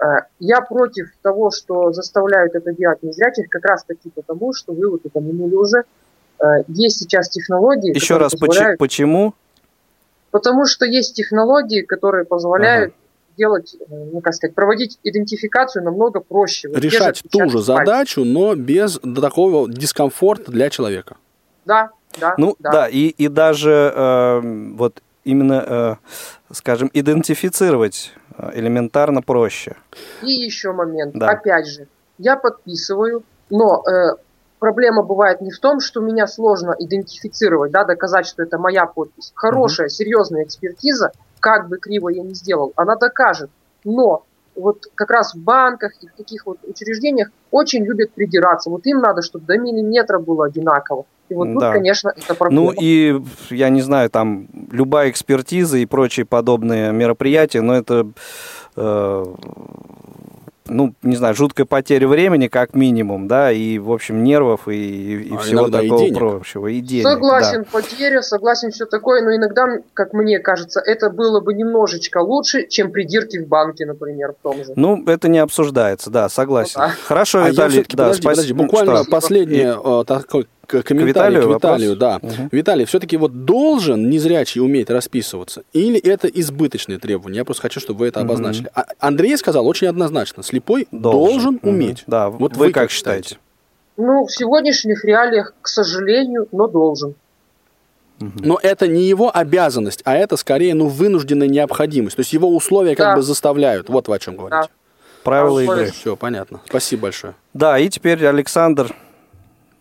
[0.00, 4.90] Э, я против того, что заставляют это делать незрячих, как раз таки потому, что вы
[4.90, 5.84] вот упомянули уже.
[6.40, 7.94] Э, есть сейчас технологии...
[7.94, 8.78] Еще раз, позволяют...
[8.78, 9.34] почему?
[10.30, 13.36] Потому что есть технологии, которые позволяют ага.
[13.36, 16.68] делать, э, ну как сказать, проводить идентификацию намного проще.
[16.68, 21.16] Вот Решать ту же задачу, но без такого дискомфорта для человека.
[21.64, 21.90] Да,
[22.20, 22.34] да.
[22.38, 24.40] Ну да, да и, и даже э,
[24.74, 25.94] вот именно, э,
[26.52, 29.76] скажем, идентифицировать э, элементарно проще.
[30.22, 31.14] И еще момент.
[31.14, 31.28] Да.
[31.28, 31.86] Опять же,
[32.16, 34.16] я подписываю, но э,
[34.58, 39.32] проблема бывает не в том, что меня сложно идентифицировать, да, доказать, что это моя подпись.
[39.34, 39.94] Хорошая, угу.
[39.94, 43.50] серьезная экспертиза, как бы криво я ни сделал, она докажет.
[43.84, 44.24] Но
[44.58, 48.70] вот как раз в банках и в таких вот учреждениях очень любят придираться.
[48.70, 51.06] Вот им надо, чтобы до миллиметра было одинаково.
[51.28, 51.72] И вот тут, да.
[51.72, 52.64] конечно, это проблема.
[52.66, 58.08] Ну и, я не знаю, там любая экспертиза и прочие подобные мероприятия, но это
[58.76, 59.24] э,
[60.68, 65.34] ну, не знаю, жуткая потеря времени, как минимум, да, и, в общем, нервов и, и
[65.34, 66.66] а всего такого и прочего.
[66.68, 67.68] И денег, согласен, да.
[67.70, 72.92] потеря, согласен, все такое, но иногда, как мне кажется, это было бы немножечко лучше, чем
[72.92, 74.72] придирки в банке, например, в том же.
[74.76, 76.80] Ну, это не обсуждается, да, согласен.
[76.80, 76.94] Ну, да.
[77.04, 78.30] Хорошо, а Виталий, да, подожди, спасибо.
[78.30, 79.10] подожди, буквально что?
[79.10, 82.20] последнее э, такой к комментарию к Виталию, к Виталию да.
[82.22, 82.48] Угу.
[82.52, 87.38] Виталий, все-таки вот должен незрячий уметь расписываться или это избыточные требования?
[87.38, 88.26] Я просто хочу, чтобы вы это угу.
[88.26, 88.70] обозначили.
[88.74, 91.70] А Андрей сказал очень однозначно, слепой должен, должен угу.
[91.70, 92.04] уметь.
[92.06, 93.38] Да, вот вы, вы как считаете?
[93.96, 97.14] Ну, в сегодняшних реалиях, к сожалению, но должен.
[98.20, 102.16] Но это не его обязанность, а это скорее ну, вынужденная необходимость.
[102.16, 103.04] То есть его условия да.
[103.04, 103.88] как бы заставляют.
[103.88, 104.68] Вот вы о чем говорите.
[104.68, 104.68] Да.
[105.24, 105.90] Правила игры.
[105.92, 106.60] Все, понятно.
[106.66, 107.34] Спасибо большое.
[107.54, 108.94] Да, и теперь Александр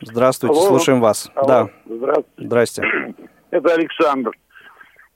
[0.01, 0.67] Здравствуйте, Алло.
[0.67, 1.31] слушаем вас.
[1.35, 1.47] Алло.
[1.47, 1.69] Да.
[1.85, 2.31] Здравствуйте.
[2.37, 2.83] Здрасте.
[3.51, 4.31] Это Александр.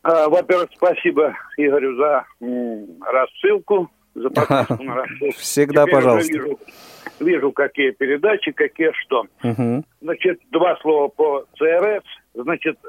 [0.04, 2.26] А, во-первых, спасибо Игорю за
[3.02, 5.38] рассылку, за подписку на рассылку.
[5.38, 6.34] Всегда, Теперь пожалуйста.
[6.34, 6.60] Вижу,
[7.20, 9.26] вижу, какие передачи, какие что.
[9.44, 9.84] Угу.
[10.02, 12.04] Значит, два слова по ЦРС.
[12.34, 12.80] Значит,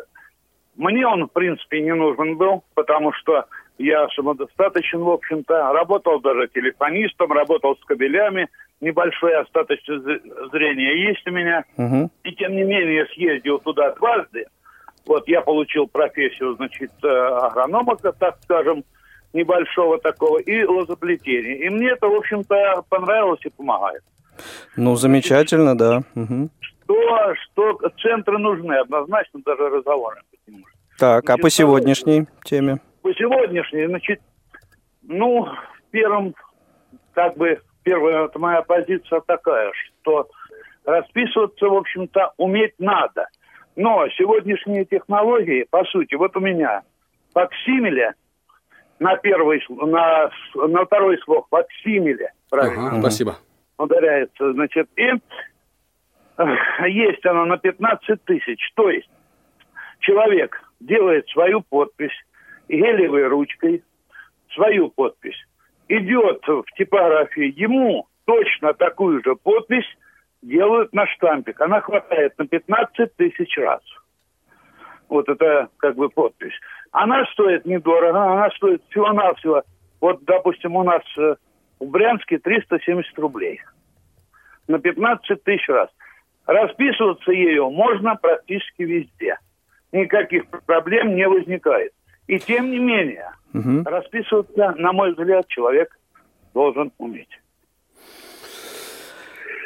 [0.77, 3.45] мне он, в принципе, не нужен был, потому что
[3.83, 5.73] я самодостаточен, в общем-то.
[5.73, 8.49] Работал даже телефонистом, работал с кабелями.
[8.81, 10.01] Небольшое остаточное
[10.53, 11.65] зрение есть у меня.
[11.77, 12.11] Угу.
[12.25, 14.47] И тем не менее съездил туда дважды.
[15.07, 18.85] Вот я получил профессию, значит, э, агронома, так скажем,
[19.33, 21.67] небольшого такого, и лозоплетения.
[21.67, 24.03] И мне это, в общем-то, понравилось и помогает.
[24.77, 26.03] Ну, замечательно, да.
[26.15, 26.51] Угу.
[26.61, 30.21] Что, что центры нужны, однозначно даже разговоры.
[30.99, 32.79] Так, значит, а по сегодняшней теме?
[33.03, 34.21] По сегодняшней, значит,
[35.03, 35.49] ну,
[35.91, 36.35] первым,
[37.13, 40.29] как бы, первая вот моя позиция такая, что
[40.85, 43.27] расписываться, в общем-то, уметь надо.
[43.75, 46.83] Но сегодняшние технологии, по сути, вот у меня
[47.33, 48.15] факсимиле
[48.99, 52.89] на первый, на, на второй слог факсимиле, правильно?
[52.89, 53.37] Ага, спасибо.
[53.79, 55.11] Ударяется, значит, и
[56.89, 58.73] есть оно на 15 тысяч.
[58.75, 59.11] То есть
[60.01, 62.13] человек делает свою подпись
[62.73, 63.85] гелевой ручкой,
[64.55, 65.37] свою подпись,
[65.89, 69.87] идет в типографию, ему точно такую же подпись
[70.43, 71.61] делают на штампик.
[71.61, 73.81] Она хватает на 15 тысяч раз.
[75.09, 76.55] Вот это как бы подпись.
[76.91, 79.63] Она стоит недорого, она стоит всего-навсего,
[80.01, 81.37] вот, допустим, у нас э,
[81.79, 83.61] в Брянске 370 рублей.
[84.67, 85.91] На 15 тысяч раз.
[86.45, 89.39] Расписываться ею можно практически везде.
[89.93, 91.93] Никаких проблем не возникает.
[92.27, 93.83] И тем не менее, угу.
[93.85, 95.99] расписываться, на мой взгляд, человек
[96.55, 97.29] должен уметь.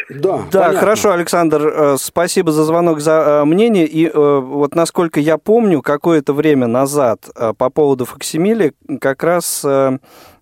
[0.08, 0.78] Да, да понятно.
[0.78, 3.86] хорошо, Александр, э, спасибо за звонок, за э, мнение.
[3.86, 9.66] И э, вот насколько я помню, какое-то время назад по поводу факсимили как раз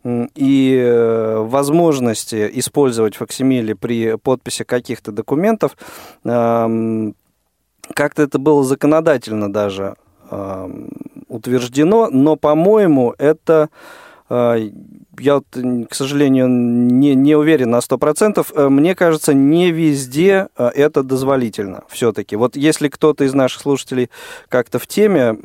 [0.07, 5.79] и возможности использовать факсимили при подписи каких-то документов,
[6.23, 7.15] как-то
[7.95, 9.95] это было законодательно даже
[11.29, 13.69] утверждено, но, по-моему, это
[14.29, 14.57] а,
[15.19, 15.43] я,
[15.89, 18.47] к сожалению, не, не уверен на 100%.
[18.55, 22.35] Э, мне кажется, не везде э, это дозволительно все-таки.
[22.35, 24.11] Вот если кто-то из наших слушателей
[24.49, 25.37] как-то в теме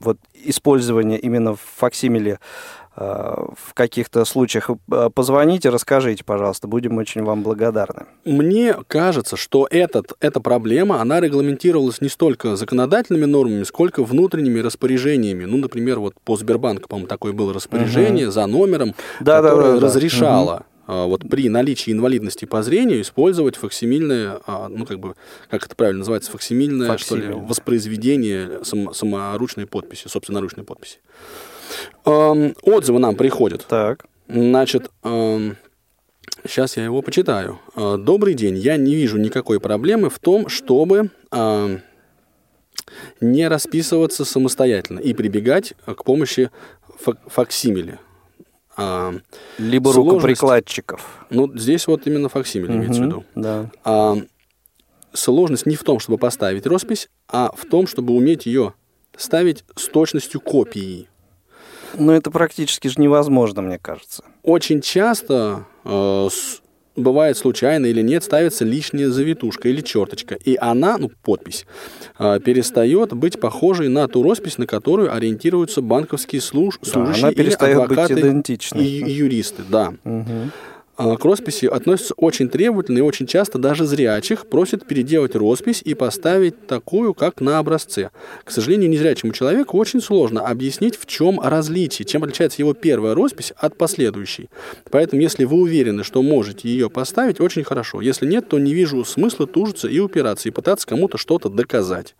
[0.00, 7.22] вот, использования именно в факсимиле Э, в каких-то случаях э, позвоните, расскажите, пожалуйста, будем очень
[7.22, 8.04] вам благодарны.
[8.26, 15.44] Мне кажется, что этот, эта проблема, она регламентировалась не столько законодательными нормами, сколько внутренними распоряжениями.
[15.44, 18.32] Ну, например, вот по Сбербанку, по-моему, такое было распоряжение угу.
[18.32, 23.54] за номером, да, которое да, да, разрешало угу вот при наличии инвалидности по зрению использовать
[23.56, 25.14] факсимильное, ну, как бы,
[25.48, 30.98] как это правильно называется, факсимильное, что ли, воспроизведение само, саморучной подписи, собственноручной подписи.
[32.04, 33.66] Эм, отзывы нам приходят.
[33.68, 34.06] Так.
[34.28, 35.56] Значит, эм,
[36.44, 37.58] сейчас я его почитаю.
[37.76, 38.56] Э, Добрый день.
[38.56, 41.78] Я не вижу никакой проблемы в том, чтобы э,
[43.20, 46.50] не расписываться самостоятельно и прибегать к помощи
[46.98, 47.98] фак факсимили.
[48.76, 49.14] А,
[49.58, 51.26] Либо рукоприкладчиков.
[51.30, 53.24] Ну, здесь вот именно факсимили угу, имеется в виду.
[53.34, 53.70] Да.
[53.84, 54.16] А,
[55.12, 58.74] сложность не в том, чтобы поставить роспись, а в том, чтобы уметь ее
[59.16, 61.08] ставить с точностью копии.
[61.98, 64.24] Но это практически же невозможно, мне кажется.
[64.42, 66.60] Очень часто э, с,
[66.96, 70.34] бывает случайно или нет, ставится лишняя завитушка или черточка.
[70.34, 71.66] И она, ну, подпись,
[72.18, 76.78] э, перестает быть похожей на ту роспись, на которую ориентируются банковские служ...
[76.82, 78.84] да, служащие она перестает или адвокаты быть идентичной.
[78.84, 79.62] и юристы.
[79.68, 79.94] Да.
[80.04, 80.50] Угу.
[81.04, 85.94] А, к росписи относятся очень требовательно и очень часто даже зрячих просят переделать роспись и
[85.94, 88.10] поставить такую, как на образце.
[88.44, 93.52] К сожалению, незрячему человеку очень сложно объяснить, в чем различие, чем отличается его первая роспись
[93.56, 94.48] от последующей.
[94.92, 98.00] Поэтому, если вы уверены, что можете ее поставить, очень хорошо.
[98.00, 102.14] Если нет, то не вижу смысла тужиться и упираться, и пытаться кому-то что-то доказать.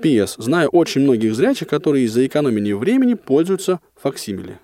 [0.00, 0.36] П.С.
[0.38, 4.60] Знаю очень многих зрячих, которые из-за экономии времени пользуются факсимили.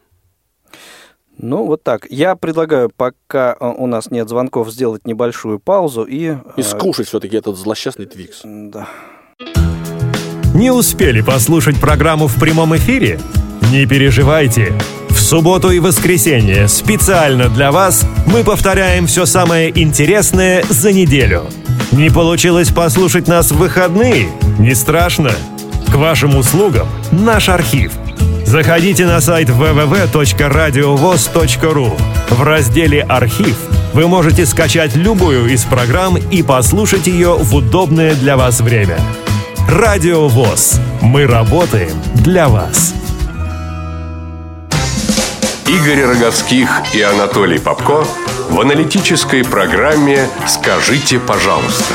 [1.42, 2.06] Ну, вот так.
[2.10, 6.36] Я предлагаю, пока э, у нас нет звонков, сделать небольшую паузу и...
[6.56, 8.42] И э, скушать все-таки этот злосчастный Твикс.
[8.44, 8.86] Да.
[10.54, 13.18] Не успели послушать программу в прямом эфире?
[13.72, 14.74] Не переживайте.
[15.08, 21.44] В субботу и воскресенье специально для вас мы повторяем все самое интересное за неделю.
[21.92, 24.28] Не получилось послушать нас в выходные?
[24.58, 25.30] Не страшно.
[25.90, 27.94] К вашим услугам наш архив–
[28.50, 33.56] Заходите на сайт www.radiovoz.ru в разделе «Архив»
[33.92, 38.98] Вы можете скачать любую из программ и послушать ее в удобное для вас время.
[39.68, 40.80] Радио ВОЗ.
[41.00, 42.92] Мы работаем для вас.
[45.68, 48.04] Игорь Роговских и Анатолий Попко
[48.48, 51.94] в аналитической программе «Скажите, пожалуйста».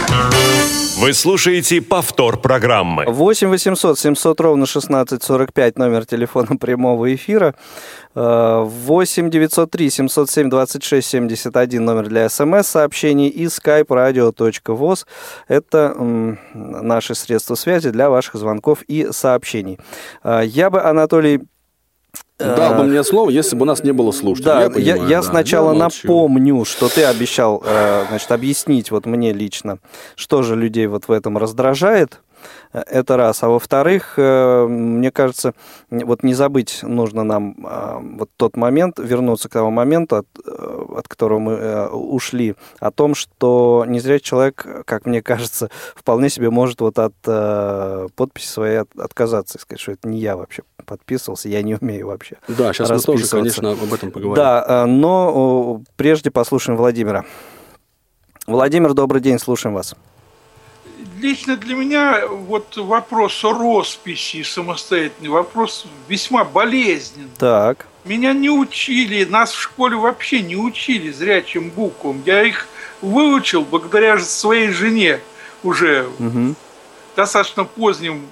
[0.97, 3.03] Вы слушаете повтор программы.
[3.05, 7.53] 8 800 700 ровно 1645 номер телефона прямого эфира.
[8.13, 15.05] 8 903 707 26 71 номер для смс-сообщений и skype radio.voz.
[15.49, 15.93] Это
[16.53, 19.77] наши средства связи для ваших звонков и сообщений.
[20.23, 21.41] Э, я бы, Анатолий,
[22.37, 24.53] Дал бы мне слово, если бы у нас не было слушателей.
[24.53, 28.91] Да, я, понимаю, я, я да, сначала я напомню, что ты обещал, э, значит, объяснить
[28.91, 29.79] вот мне лично,
[30.15, 32.21] что же людей вот в этом раздражает.
[32.73, 33.41] Это раз.
[33.43, 35.53] А во-вторых, э, мне кажется,
[35.89, 37.55] вот не забыть нужно нам
[38.17, 42.91] вот тот момент, вернуться к тому моменту, от, э, от которого мы э, ушли, о
[42.91, 47.15] том, что не зря человек, как мне кажется, вполне себе может вот от
[48.15, 52.37] подписи своей отказаться и сказать, что это не я вообще подписывался, я не умею вообще
[52.47, 54.35] Да, сейчас мы тоже, конечно, об этом поговорим.
[54.35, 57.25] Да, но прежде послушаем Владимира.
[58.47, 59.95] Владимир, добрый день, слушаем вас
[61.25, 67.29] лично для меня вот вопрос о росписи самостоятельный вопрос весьма болезненный.
[67.37, 67.87] Так.
[68.03, 72.21] Меня не учили, нас в школе вообще не учили зрячим буквам.
[72.25, 72.67] Я их
[73.01, 75.19] выучил благодаря своей жене
[75.63, 76.53] уже угу.
[77.15, 78.27] достаточно поздним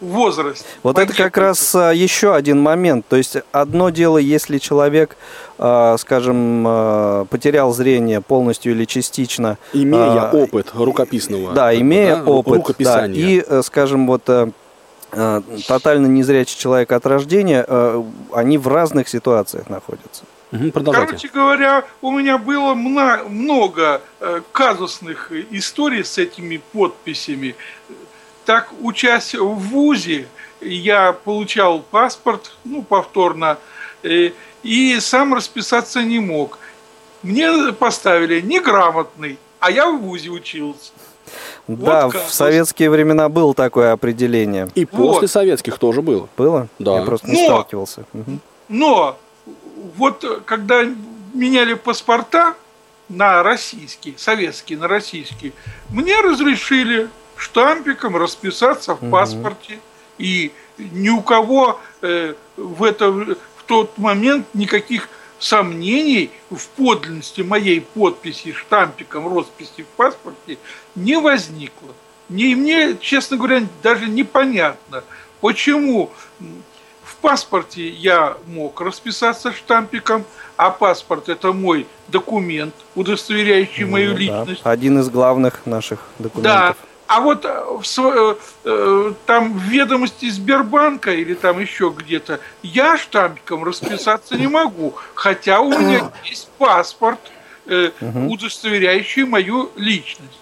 [0.00, 0.64] возрасте.
[0.82, 3.06] Вот это как раз а, еще один момент.
[3.08, 5.16] То есть одно дело, если человек,
[5.58, 9.58] а, скажем, а, потерял зрение полностью или частично.
[9.72, 11.52] Имея опыт рукописного.
[11.52, 12.76] Да, имея да, опыт.
[12.78, 14.50] Да, и, э, скажем, вот э,
[15.12, 17.66] э, тотально незрячий человек от рождения,
[18.32, 20.24] они в разных ситуациях находятся.
[20.50, 24.00] Угу, Короче говоря, у меня было много
[24.52, 27.54] казусных историй с этими подписями.
[28.48, 30.26] Так, учась в ВУЗе,
[30.62, 33.58] я получал паспорт, ну, повторно,
[34.02, 34.32] и, э,
[34.62, 36.58] и сам расписаться не мог.
[37.22, 40.92] Мне поставили неграмотный, а я в ВУЗе учился.
[41.66, 44.70] Да, вот в советские времена было такое определение.
[44.74, 45.12] И вот.
[45.12, 46.26] после советских тоже было.
[46.38, 46.68] Было?
[46.78, 47.00] Да.
[47.00, 48.06] Я просто не но, сталкивался.
[48.70, 49.18] Но
[49.94, 50.84] вот когда
[51.34, 52.54] меняли паспорта
[53.10, 55.52] на российские, советские на российские,
[55.90, 59.78] мне разрешили штампиком расписаться в паспорте.
[60.18, 63.36] И ни у кого э, в, это, в
[63.66, 65.08] тот момент никаких
[65.38, 70.58] сомнений в подлинности моей подписи штампиком росписи в паспорте
[70.94, 71.94] не возникло.
[72.28, 75.04] И мне, честно говоря, даже непонятно,
[75.40, 76.10] почему
[77.04, 80.24] в паспорте я мог расписаться штампиком,
[80.56, 84.18] а паспорт это мой документ, удостоверяющий ну, мою да.
[84.18, 84.60] личность.
[84.64, 86.76] Один из главных наших документов.
[86.82, 88.34] Да, а вот э, в, э,
[88.64, 95.60] э, там в ведомости Сбербанка или там еще где-то я штампиком расписаться не могу, хотя
[95.60, 97.18] у меня есть паспорт,
[97.66, 100.38] удостоверяющий мою личность.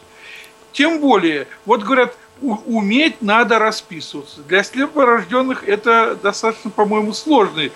[0.72, 4.42] Тем более, вот говорят, уметь надо расписываться.
[4.42, 7.72] Для слепорожденных это достаточно, по-моему, сложный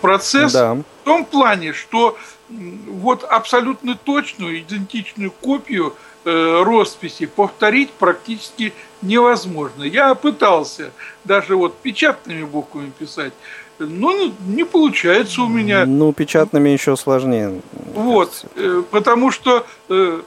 [0.00, 0.74] процесс да.
[0.74, 2.16] в том плане, что
[2.48, 5.94] вот абсолютно точную, идентичную копию
[6.24, 9.82] росписи повторить практически невозможно.
[9.82, 10.92] Я пытался
[11.24, 13.32] даже вот печатными буквами писать,
[13.78, 15.84] но ну, не получается у меня.
[15.86, 17.60] Ну, печатными еще сложнее.
[17.94, 18.48] Вот, кажется.
[18.56, 20.20] Э, потому что э,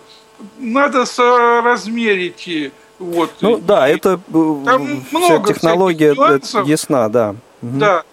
[0.60, 3.32] надо соразмерить вот.
[3.42, 6.16] Ну да, это Там много технология
[6.66, 7.36] ясна, да.
[7.62, 8.04] Да.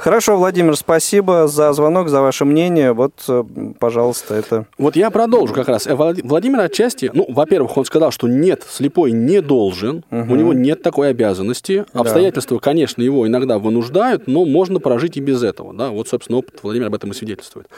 [0.00, 2.94] Хорошо, Владимир, спасибо за звонок, за ваше мнение.
[2.94, 3.44] Вот, э,
[3.78, 4.64] пожалуйста, это...
[4.78, 5.86] Вот я продолжу как раз.
[5.86, 10.32] Э, Владимир отчасти, ну, во-первых, он сказал, что нет, слепой не должен, угу.
[10.32, 11.84] у него нет такой обязанности.
[11.92, 12.00] Да.
[12.00, 15.74] Обстоятельства, конечно, его иногда вынуждают, но можно прожить и без этого.
[15.74, 15.90] Да?
[15.90, 17.68] Вот, собственно, опыт Владимира об этом и свидетельствует.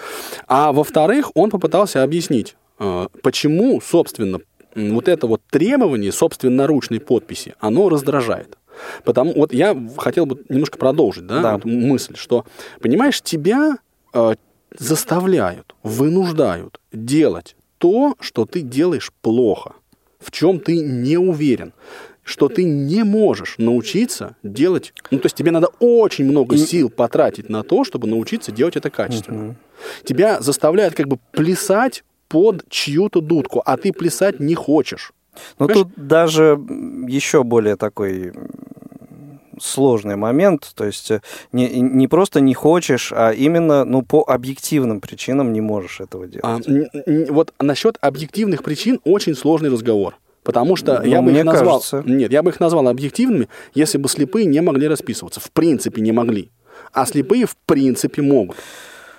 [0.47, 4.39] А во-вторых, он попытался объяснить, э, почему, собственно,
[4.77, 8.57] вот это вот требование собственноручной подписи, оно раздражает.
[9.05, 11.53] Потому вот я хотел бы немножко продолжить, да, да.
[11.55, 12.45] Вот мысль, что,
[12.81, 13.79] понимаешь, тебя
[14.13, 14.35] э,
[14.79, 19.73] заставляют, вынуждают делать то, что ты делаешь плохо,
[20.19, 21.73] в чем ты не уверен
[22.25, 27.49] что ты не можешь научиться делать, ну то есть тебе надо очень много сил потратить
[27.49, 29.49] на то, чтобы научиться делать это качественно.
[29.49, 29.57] Угу.
[30.05, 35.13] Тебя заставляют как бы плясать под чью-то дудку, а ты плясать не хочешь.
[35.59, 36.61] Ну тут даже
[37.09, 38.33] еще более такой
[39.63, 41.13] сложный момент, то есть
[41.53, 46.45] не, не просто не хочешь, а именно ну, по объективным причинам не можешь этого делать.
[46.45, 46.61] А,
[47.31, 50.15] вот насчет объективных причин очень сложный разговор.
[50.43, 51.79] Потому что ну, я бы их назвал...
[51.79, 52.03] Кажется...
[52.05, 55.41] Нет, я бы их назвал объективными, если бы слепые не могли расписываться.
[55.41, 56.51] В принципе, не могли.
[56.93, 58.57] А слепые в принципе могут.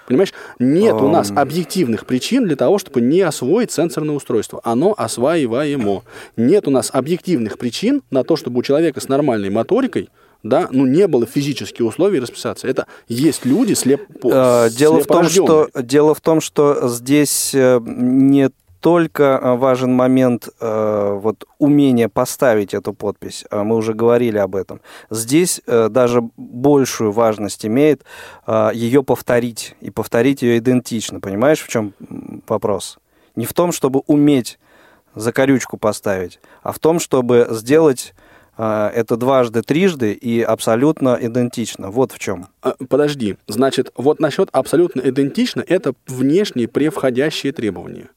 [0.06, 1.06] Понимаешь, нет um...
[1.06, 4.60] у нас объективных причин для того, чтобы не освоить сенсорное устройство.
[4.64, 6.04] Оно осваиваемо.
[6.36, 10.10] Нет у нас объективных причин на то, чтобы у человека с нормальной моторикой
[10.44, 12.68] да, ну не было физических условий расписаться.
[12.68, 14.02] Это есть люди слеп...
[14.24, 19.94] Э, дело в том, что дело в том, что здесь э, нет только э, важен
[19.94, 23.46] момент э, вот умения поставить эту подпись.
[23.50, 24.82] А мы уже говорили об этом.
[25.10, 28.04] Здесь э, даже большую важность имеет
[28.46, 31.22] э, ее повторить и повторить ее идентично.
[31.22, 31.94] Понимаешь, в чем
[32.46, 32.98] вопрос?
[33.38, 34.60] Не в том, чтобы уметь
[35.16, 38.14] закорючку поставить, а в том, чтобы сделать
[38.58, 41.90] это дважды, трижды и абсолютно идентично.
[41.90, 42.48] Вот в чем.
[42.62, 48.10] А, подожди, значит, вот насчет абсолютно идентично это внешние превходящие требования.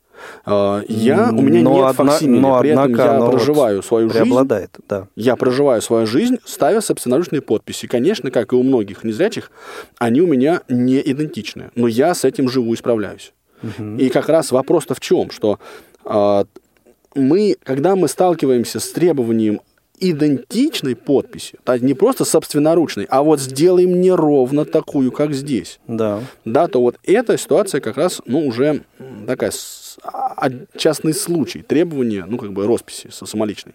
[0.45, 3.85] А, я, у меня но нет одна, факсимили, но при однако, этом я проживаю вот
[3.87, 4.85] свою преобладает, жизнь.
[4.89, 5.09] Да.
[5.17, 7.87] Я проживаю свою жизнь, ставя собственноручные подписи.
[7.87, 9.51] Конечно, как и у многих незрячих,
[9.99, 11.71] они у меня не идентичны.
[11.75, 13.33] Но я с этим живу и справляюсь.
[13.63, 13.97] Угу.
[13.99, 15.59] И как раз вопрос-то в чем, что
[16.05, 16.45] э,
[17.15, 19.61] мы, когда мы сталкиваемся с требованием
[19.99, 25.79] идентичной подписи, то не просто собственноручной, а вот сделай мне ровно такую, как здесь.
[25.87, 26.23] Да.
[26.45, 28.83] Да, то вот эта ситуация как раз, ну, уже
[29.27, 29.53] такая
[30.03, 33.75] а, частный случай, требования, ну, как бы росписи самоличной.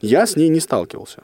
[0.00, 1.22] Я с ней не сталкивался.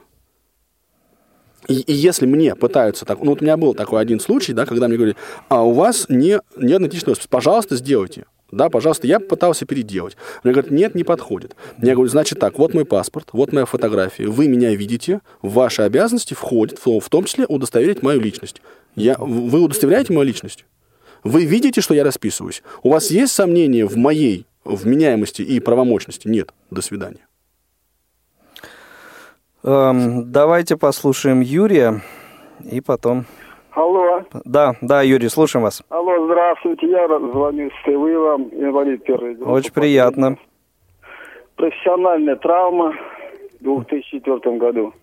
[1.69, 4.67] И, и если мне пытаются так, ну вот у меня был такой один случай, да,
[4.67, 5.17] когда мне говорили,
[5.49, 8.27] а у вас не, не однотичный роспись, пожалуйста, сделайте.
[8.53, 10.17] Да, пожалуйста, я пытался переделать.
[10.45, 11.57] Мне говорят, нет, не подходит.
[11.79, 15.83] Я говорю, значит так, вот мой паспорт, вот моя фотография, вы меня видите, в ваши
[15.83, 18.63] обязанности входит в том числе удостоверить мою личность.
[18.95, 20.65] Я, вы удостоверяете мою личность?
[21.25, 22.63] Вы видите, что я расписываюсь?
[22.85, 26.29] У вас есть сомнения в моей вменяемости и правомочности?
[26.29, 26.53] Нет.
[26.71, 27.27] До свидания.
[29.65, 32.03] Эм, давайте послушаем Юрия
[32.71, 33.27] и потом...
[33.77, 34.23] Алло.
[34.47, 35.83] Да, да, Юрий, слушаем вас.
[35.91, 39.51] Алло, здравствуйте, я звоню с ТВ вам, инвалид первой группы.
[39.51, 40.39] Очень приятно.
[41.57, 42.95] Профессиональная травма
[43.61, 44.95] в 2004 году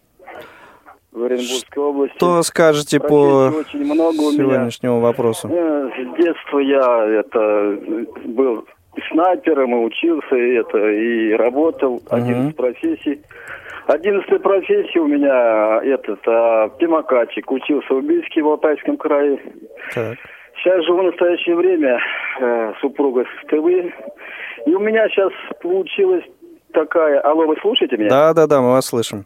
[1.12, 2.16] в Оренбургской области.
[2.16, 5.50] Что скажете по очень много сегодняшнему вопросу?
[5.52, 7.78] Э, с детства я это
[8.26, 8.66] был
[9.12, 12.24] снайпером и учился, и это и работал, uh-huh.
[12.24, 13.22] 11 профессий.
[13.88, 19.40] Одиннадцатая профессия у меня этот а, пимокатчик, учился в Бийске в Алтайском крае.
[19.94, 20.18] Так.
[20.56, 22.00] Сейчас живу в настоящее время
[22.40, 23.68] э, супруга с ТВ.
[24.66, 25.32] И у меня сейчас
[25.62, 26.24] получилась
[26.72, 27.20] такая...
[27.22, 28.10] Алло, вы слушаете меня?
[28.10, 29.26] Да, да, да, мы вас слышим.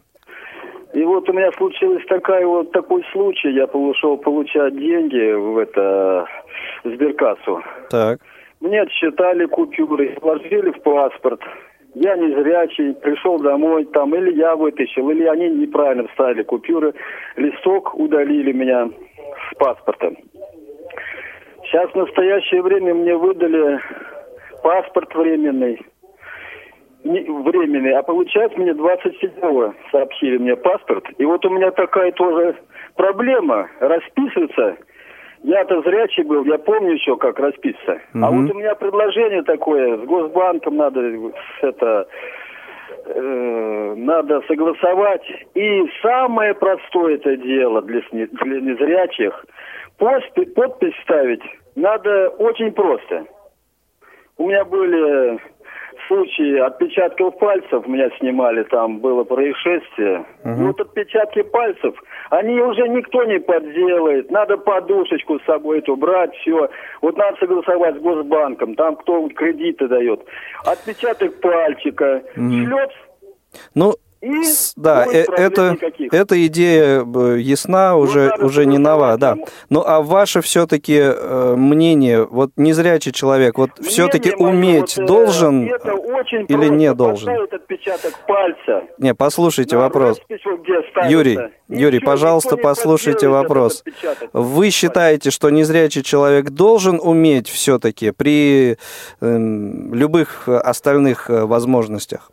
[0.93, 3.51] И вот у меня случилась такая вот такой случай.
[3.51, 6.25] Я пошел получать деньги в это
[6.83, 7.61] сберкассу.
[7.91, 8.19] Так.
[8.61, 11.41] Мне отсчитали купюры, вложили в паспорт.
[11.99, 16.93] Я не зрячий, пришел домой, там или я вытащил, или они неправильно вставили купюры.
[17.35, 20.11] Листок удалили меня с паспорта.
[21.63, 23.79] Сейчас в настоящее время мне выдали
[24.61, 25.79] паспорт временный
[27.03, 31.05] временный, а получается мне 27-го сообщили мне паспорт.
[31.17, 32.55] И вот у меня такая тоже
[32.95, 34.77] проблема расписываться.
[35.43, 38.01] Я-то зрячий был, я помню еще, как расписаться.
[38.13, 38.25] Угу.
[38.25, 41.01] А вот у меня предложение такое, с Госбанком надо
[41.61, 42.07] это
[43.05, 45.25] э, надо согласовать.
[45.53, 49.45] И самое простое это дело для, для незрячих,
[49.97, 51.43] подпись, подпись ставить
[51.77, 53.25] надо очень просто.
[54.38, 55.39] У меня были
[56.07, 60.25] случае отпечатков пальцев меня снимали, там было происшествие.
[60.43, 60.67] Угу.
[60.67, 61.95] вот отпечатки пальцев,
[62.29, 64.29] они уже никто не подделает.
[64.31, 66.69] Надо подушечку с собой эту брать, все.
[67.01, 70.21] Вот надо согласовать с Госбанком, там кто кредиты дает.
[70.65, 72.51] Отпечаток пальчика, угу.
[72.51, 72.91] шлеп.
[73.73, 74.41] Ну, и
[74.76, 75.78] да, э, это,
[76.11, 79.36] эта идея э, ясна, ну, уже, уже не нова, да.
[79.70, 86.68] Ну, а ваше все-таки э, мнение, вот незрячий человек, вот все-таки уметь вот, должен или
[86.70, 87.30] не должен?
[87.51, 88.88] отпечаток пальца.
[88.97, 90.20] Не, послушайте вопрос.
[91.07, 91.38] Юрий,
[91.68, 93.84] Юрий, пожалуйста, послушайте вопрос.
[94.34, 98.78] Вы считаете, что незрячий человек должен уметь все-таки при
[99.22, 99.38] э,
[99.91, 102.32] любых остальных возможностях?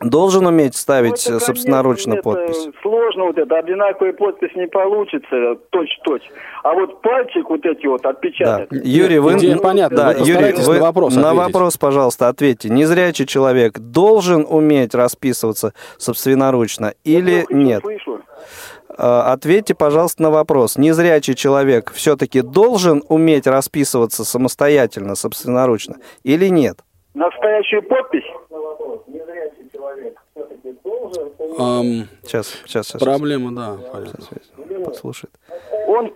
[0.00, 2.68] Должен уметь ставить ну, это, собственноручно конечно, подпись.
[2.82, 6.30] Сложно вот это, одинаковая подпись не получится, точь-точь.
[6.62, 8.68] А вот пальчик вот эти вот отпечаток.
[8.70, 8.78] Да.
[8.82, 9.34] Юрий, вы...
[9.34, 9.96] Идея понятно.
[9.96, 12.68] Да, вы Юрий, вы на вопрос, на вопрос, пожалуйста, ответьте.
[12.68, 17.80] Незрячий человек должен уметь расписываться собственноручно или Я нет?
[17.82, 18.20] Слышу.
[18.96, 20.76] Ответьте, пожалуйста, на вопрос.
[20.76, 26.80] Незрячий человек все-таки должен уметь расписываться самостоятельно, собственноручно, или нет?
[27.14, 28.24] Настоящую подпись?
[31.58, 33.02] Um, сейчас, сейчас, сейчас.
[33.02, 33.76] Проблема, да.
[34.04, 34.28] Сейчас,
[34.84, 35.32] послушает.
[35.86, 36.12] Он,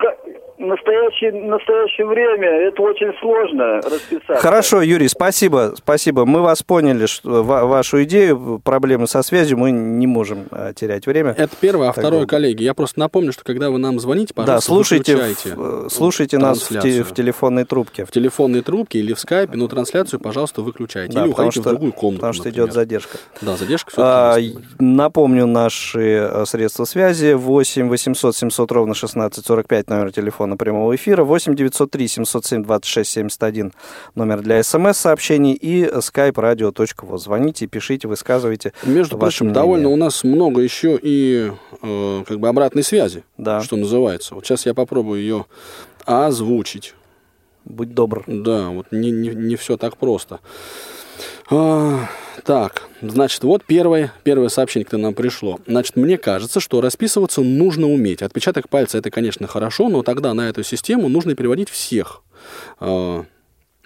[0.65, 4.41] в настоящее, настоящее время это очень сложно расписать.
[4.41, 6.25] Хорошо, Юрий, спасибо, спасибо.
[6.25, 11.35] Мы вас поняли, что вашу идею, проблемы со связью, мы не можем а, терять время.
[11.37, 14.55] Это первое, а так второе, коллеги, я просто напомню, что когда вы нам звоните, пожалуйста,
[14.55, 18.05] да, слушайте, в, слушайте нас в, те, в телефонной трубке.
[18.05, 21.13] В телефонной трубке или в скайпе, но трансляцию, пожалуйста, выключайте.
[21.15, 22.67] Да, или уходите что, в другую комнату, Потому что например.
[22.67, 23.19] идет задержка.
[23.43, 23.93] Да, задержка.
[23.97, 24.37] А,
[24.79, 27.35] напомню наши э, средства связи.
[27.35, 31.25] 8 800 700 ровно 1645 номер телефона прямого эфира.
[31.25, 33.73] 8 903 707 26 71
[34.15, 37.19] номер для смс-сообщений и skype radio.voz.
[37.19, 38.73] Звоните, пишите, высказывайте.
[38.85, 39.63] Между прочим, мнение.
[39.63, 41.53] довольно у нас много еще и
[41.83, 43.61] э, как бы обратной связи, да.
[43.61, 44.35] что называется.
[44.35, 45.47] Вот сейчас я попробую ее
[46.05, 46.95] озвучить.
[47.65, 48.25] Будь добр.
[48.27, 50.41] Да, вот не, не, не все так просто.
[51.51, 52.09] А,
[52.45, 55.61] так, значит, вот первое, первое сообщение, которое нам пришло.
[55.67, 58.23] Значит, мне кажется, что расписываться нужно уметь.
[58.23, 62.23] Отпечаток пальца это, конечно, хорошо, но тогда на эту систему нужно переводить всех.
[62.81, 63.25] А,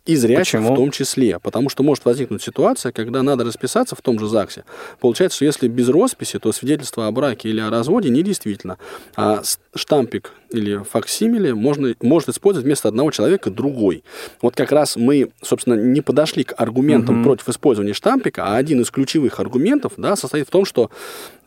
[0.09, 0.73] и зрячих Почему?
[0.73, 1.39] в том числе.
[1.39, 4.65] Потому что может возникнуть ситуация, когда надо расписаться в том же ЗАГСе.
[5.01, 8.79] Получается, что если без росписи, то свидетельство о браке или о разводе недействительно.
[9.17, 9.43] А
[9.75, 14.05] штампик или факсимиле можно, может использовать вместо одного человека другой.
[14.41, 17.25] Вот как раз мы, собственно, не подошли к аргументам угу.
[17.25, 20.91] против использования штампика, а один из ключевых аргументов да, состоит в том, что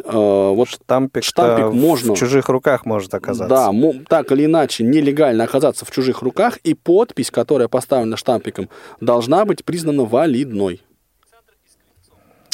[0.03, 2.13] э, вот штампик, штампик можно...
[2.13, 3.47] в чужих руках может оказаться.
[3.47, 3.71] Да,
[4.07, 9.65] так или иначе нелегально оказаться в чужих руках, и подпись, которая поставлена штампиком, должна быть
[9.65, 10.81] признана валидной.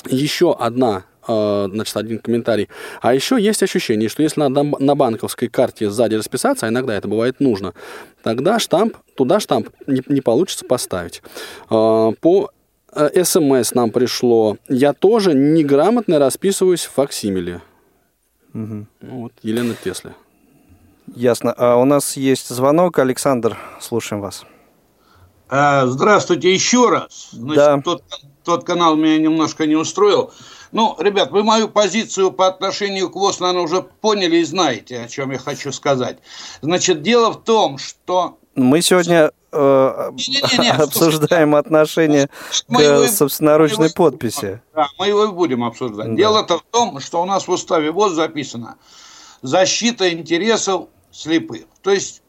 [0.10, 2.70] Еще одна значит, один комментарий.
[3.02, 7.08] А еще есть ощущение, что если надо на банковской карте сзади расписаться, а иногда это
[7.08, 7.74] бывает нужно,
[8.24, 11.22] тогда штамп, туда штамп не, не получится поставить.
[11.70, 12.52] Э, по
[12.94, 14.58] э, СМС нам пришло.
[14.70, 17.62] Я тоже неграмотно расписываюсь в факсимиле.
[18.54, 18.86] Угу.
[19.02, 20.14] Ну, вот, Елена Тесля.
[21.16, 21.54] Ясно.
[21.58, 23.00] А у нас есть звонок.
[23.00, 24.46] Александр, слушаем вас.
[25.50, 27.30] Здравствуйте еще раз.
[27.32, 27.82] Значит, да.
[27.82, 28.04] тот,
[28.44, 30.34] тот канал меня немножко не устроил.
[30.72, 35.08] Ну, ребят, вы мою позицию по отношению к ВОЗ, наверное, уже поняли и знаете, о
[35.08, 36.18] чем я хочу сказать.
[36.62, 38.38] Значит, дело в том, что...
[38.56, 42.30] Мы сегодня э, не, не, не, обсуждаем слушайте, отношение
[42.68, 44.62] мы к его, собственноручной мы подписи.
[44.76, 46.10] Да, мы его и будем обсуждать.
[46.10, 46.16] Да.
[46.16, 48.78] Дело-то в том, что у нас в уставе ВОЗ записано
[49.42, 51.64] защита интересов слепых.
[51.82, 52.22] То есть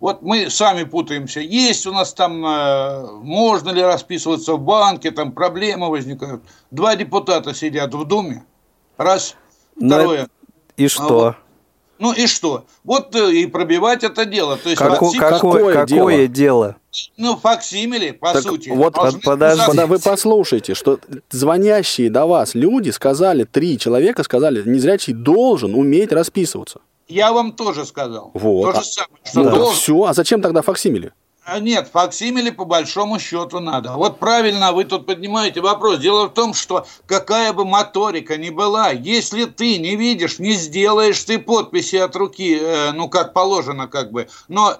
[0.00, 1.40] вот мы сами путаемся.
[1.40, 6.42] Есть у нас там, э, можно ли расписываться в банке, там проблемы возникают.
[6.70, 8.44] Два депутата сидят в Думе.
[8.96, 9.36] Раз.
[9.76, 10.28] Второе.
[10.76, 11.04] И что?
[11.04, 11.36] А вот,
[11.98, 12.66] ну и что?
[12.84, 14.56] Вот э, и пробивать это дело.
[14.56, 15.20] То есть Како, факсим...
[15.20, 16.28] какое, какое дело?
[16.28, 16.76] дело?
[17.16, 18.70] Ну, факсимили, по так сути.
[18.70, 20.98] Вот под, подожди, вы послушайте, что
[21.30, 26.80] звонящие до вас люди сказали, три человека сказали, незрячий должен уметь расписываться.
[27.08, 28.30] Я вам тоже сказал.
[28.34, 28.74] Вот.
[28.74, 29.50] То же самое, что да.
[29.50, 29.74] должен...
[29.74, 31.12] Все, а зачем тогда факсимили?
[31.48, 33.92] А нет, факсимили по большому счету надо.
[33.92, 36.00] Вот правильно вы тут поднимаете вопрос.
[36.00, 41.22] Дело в том, что какая бы моторика ни была, если ты не видишь, не сделаешь
[41.22, 44.78] ты подписи от руки, э, ну как положено как бы, но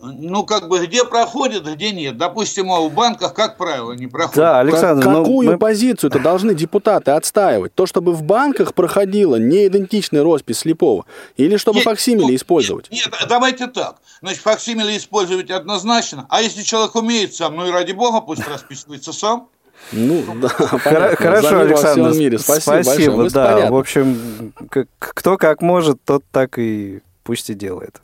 [0.00, 2.16] ну, как бы, где проходит, где нет.
[2.16, 4.36] Допустим, в банках, как правило, не проходит.
[4.36, 5.58] Да, Александр, как, Какую мы...
[5.58, 7.74] позицию-то должны депутаты отстаивать?
[7.74, 11.04] То, чтобы в банках проходила неидентичная роспись слепого?
[11.36, 12.90] Или чтобы нет, факсимили ну, использовать?
[12.90, 13.96] Нет, нет, давайте так.
[14.20, 16.26] Значит, факсимили использовать однозначно.
[16.28, 19.48] А если человек умеет сам, ну и ради бога, пусть расписывается сам.
[19.92, 20.48] Ну, да,
[20.84, 21.16] понятно.
[21.16, 22.38] Хорошо, Александр, мире.
[22.38, 23.30] спасибо, спасибо большое.
[23.30, 24.52] да, в общем,
[24.98, 28.00] кто как может, тот так и пусть и делает.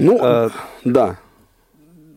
[0.00, 0.50] Ну, а,
[0.84, 1.18] да.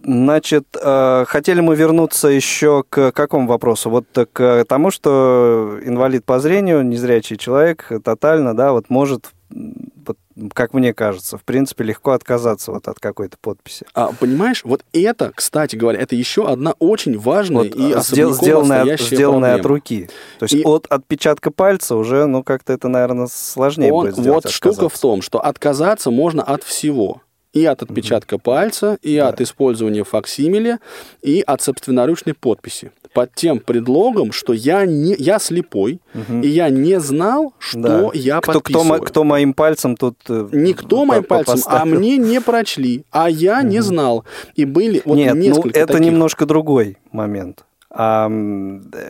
[0.05, 3.89] Значит, э, хотели мы вернуться еще к какому вопросу?
[3.89, 10.17] Вот к тому, что инвалид по зрению, незрячий человек, тотально, да, вот может вот,
[10.53, 13.86] как мне кажется, в принципе, легко отказаться вот от какой-то подписи.
[13.93, 18.97] А, понимаешь, вот это, кстати говоря, это еще одна очень важная вот, и сдел, сделанная,
[18.97, 20.09] сделанная от руки.
[20.39, 24.45] То есть и от отпечатка пальца уже, ну, как-то это, наверное, сложнее он, будет сделать.
[24.45, 27.21] Вот штука в том, что отказаться можно от всего
[27.54, 29.30] и от отпечатка пальца, и да.
[29.30, 30.80] от использования факсимиля,
[31.22, 32.91] и от собственноручной подписи.
[33.14, 36.41] Под тем предлогом, что я, не, я слепой, угу.
[36.41, 38.10] и я не знал, что да.
[38.16, 39.01] я кто, подписываю.
[39.01, 40.18] Кто, кто моим пальцем тут...
[40.28, 43.68] Э, Никто моим пальцем, а мне не прочли, а я угу.
[43.68, 44.26] не знал.
[44.56, 46.08] И были вот Нет, ну, несколько ну это таких...
[46.08, 47.66] немножко другой момент.
[47.96, 48.28] А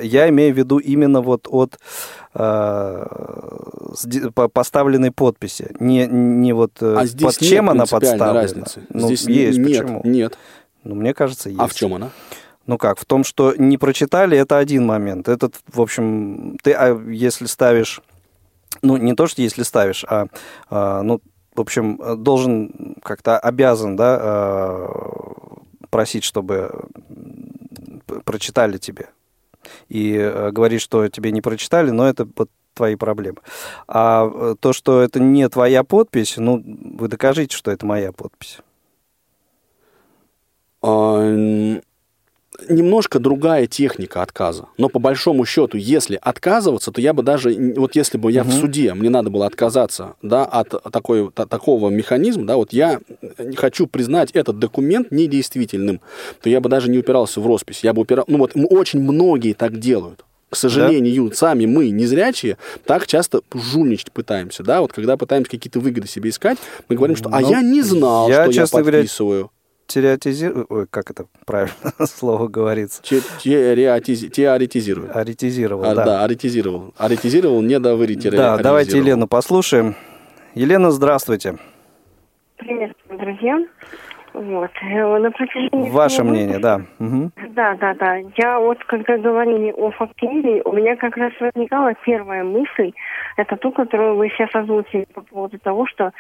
[0.02, 1.80] я имею в виду именно вот от
[2.34, 3.06] э,
[4.52, 5.72] поставленной подписи.
[5.80, 8.34] Не, не вот э, а под чем она подставлена.
[8.34, 8.82] Разницы.
[8.90, 9.58] Ну, здесь есть.
[9.58, 10.02] Нет, почему?
[10.04, 10.38] нет.
[10.84, 11.62] Ну, мне кажется, есть.
[11.62, 12.10] А в чем она?
[12.66, 15.28] Ну как, в том, что не прочитали, это один момент.
[15.28, 18.02] Этот, в общем, ты, а если ставишь,
[18.82, 20.28] ну не то, что если ставишь, а,
[20.70, 21.20] а ну,
[21.56, 25.24] в общем, должен как-то обязан, да, а,
[25.90, 26.86] просить, чтобы
[28.22, 29.10] прочитали тебе.
[29.90, 33.38] И а, говорить, что тебе не прочитали, но это вот твои проблемы.
[33.88, 38.60] А то, что это не твоя подпись, ну, вы докажите, что это моя подпись
[42.70, 44.68] немножко другая техника отказа.
[44.78, 48.52] Но по большому счету, если отказываться, то я бы даже, вот если бы я угу.
[48.52, 53.00] в суде, мне надо было отказаться да, от такой, та, такого механизма, да, вот я
[53.56, 56.02] хочу признать этот документ недействительным,
[56.42, 57.84] то я бы даже не упирался в роспись.
[57.84, 60.24] Я бы упирал, ну вот очень многие так делают.
[60.50, 61.36] К сожалению, да?
[61.36, 66.60] сами мы, незрячие, так часто жульничать пытаемся, да, вот когда пытаемся какие-то выгоды себе искать,
[66.88, 69.40] мы говорим, что «а ну, я не знал, я, что я подписываю».
[69.40, 69.50] Говоря,
[69.88, 71.74] теоретизирует, ой, как это правильно
[72.06, 73.02] слово говорится?
[73.02, 75.16] Теоретизирует.
[75.16, 76.06] Аретизировал, а, да.
[76.06, 76.94] Да, аретизировал.
[76.98, 78.30] Аретизировал, не довырить.
[78.30, 79.96] Да, давайте Елену послушаем.
[80.56, 81.58] Елена, здравствуйте.
[82.58, 83.60] Приветствую, друзья.
[84.34, 84.72] Вот.
[84.82, 86.82] Э, на протяжении Ваше мнение, да.
[87.00, 87.32] Угу.
[87.50, 88.18] Да, да, да.
[88.36, 92.94] Я вот, когда говорили о фактире, у меня как раз возникала первая мысль,
[93.38, 96.12] это ту, которую вы сейчас озвучили по поводу того, что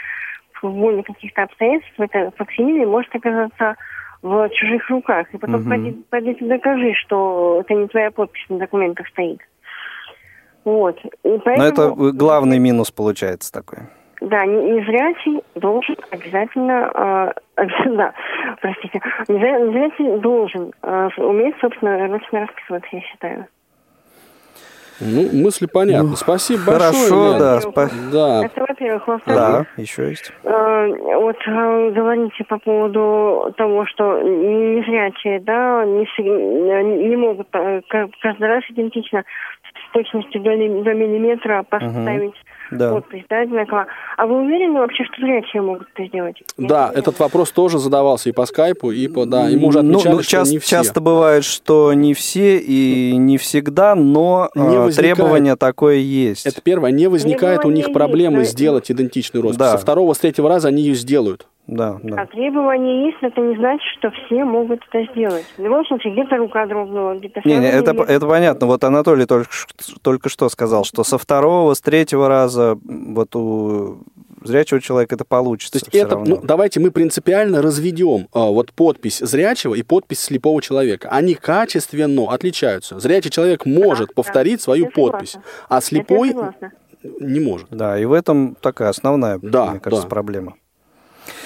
[0.64, 3.76] в воле каких-то обстоятельств это факсимиле может оказаться
[4.22, 5.28] в чужих руках.
[5.34, 5.70] И потом угу.
[5.70, 9.42] пойди, пойди докажи, что это не твоя подпись на документах стоит.
[10.64, 10.98] Вот.
[11.24, 11.96] И поэтому...
[11.96, 13.80] Но это главный минус получается такой.
[14.22, 17.66] Да, незрячий должен обязательно, э,
[17.98, 18.14] да,
[18.62, 23.48] простите, незрячий должен э, уметь, собственно, ручно расписываться, я считаю.
[25.00, 26.10] Ну, мысли понятны.
[26.10, 27.34] Ну, Спасибо хорошо, большое.
[27.34, 27.62] Хорошо, да.
[27.62, 27.90] Спа...
[28.12, 28.46] да.
[28.46, 29.08] Это, во-первых.
[29.08, 30.32] Во-вторых, да, еще есть.
[30.44, 30.88] Э,
[31.20, 37.82] вот э, говорите по поводу того, что незрячие, да, не, не могут э,
[38.22, 39.24] каждый раз идентично
[39.64, 42.92] с точностью до, до миллиметра поставить угу да.
[42.92, 43.88] подпись, да, одинаково.
[44.18, 46.42] А вы уверены вообще, что зрячие могут это сделать?
[46.58, 50.12] Да, Я этот вопрос тоже задавался и по скайпу, и по, да, ему уже отмечали,
[50.12, 50.70] ну, ну, часто, не все.
[50.78, 56.46] Часто бывает, что не все и не всегда, но не а, возникает, требование такое есть.
[56.46, 59.58] Это первое, не возникает не у них проблемы есть, сделать идентичную роспись.
[59.58, 59.72] Да.
[59.72, 61.48] Со второго, с третьего раза они ее сделают.
[61.66, 62.24] Да, да.
[62.24, 65.46] А требования есть, это не значит, что все могут это сделать.
[65.58, 67.42] В любом случае, где-то рука дрогнула, где-то...
[67.46, 68.68] Не, не, это, это понятно.
[68.68, 69.50] Вот Анатолий только,
[70.02, 74.00] только что сказал, что со второго, с третьего раза вот у
[74.42, 75.80] зрячего человека это получится.
[75.80, 80.62] То есть это, ну, давайте мы принципиально разведем а, вот подпись зрячего и подпись слепого
[80.62, 81.08] человека.
[81.12, 83.00] Они качественно отличаются.
[83.00, 85.68] Зрячий человек может да, повторить да, свою подпись, согласна.
[85.70, 86.36] а слепой
[87.22, 87.68] не может.
[87.70, 90.10] Да, и в этом такая основная, да, мне кажется, да.
[90.10, 90.56] проблема.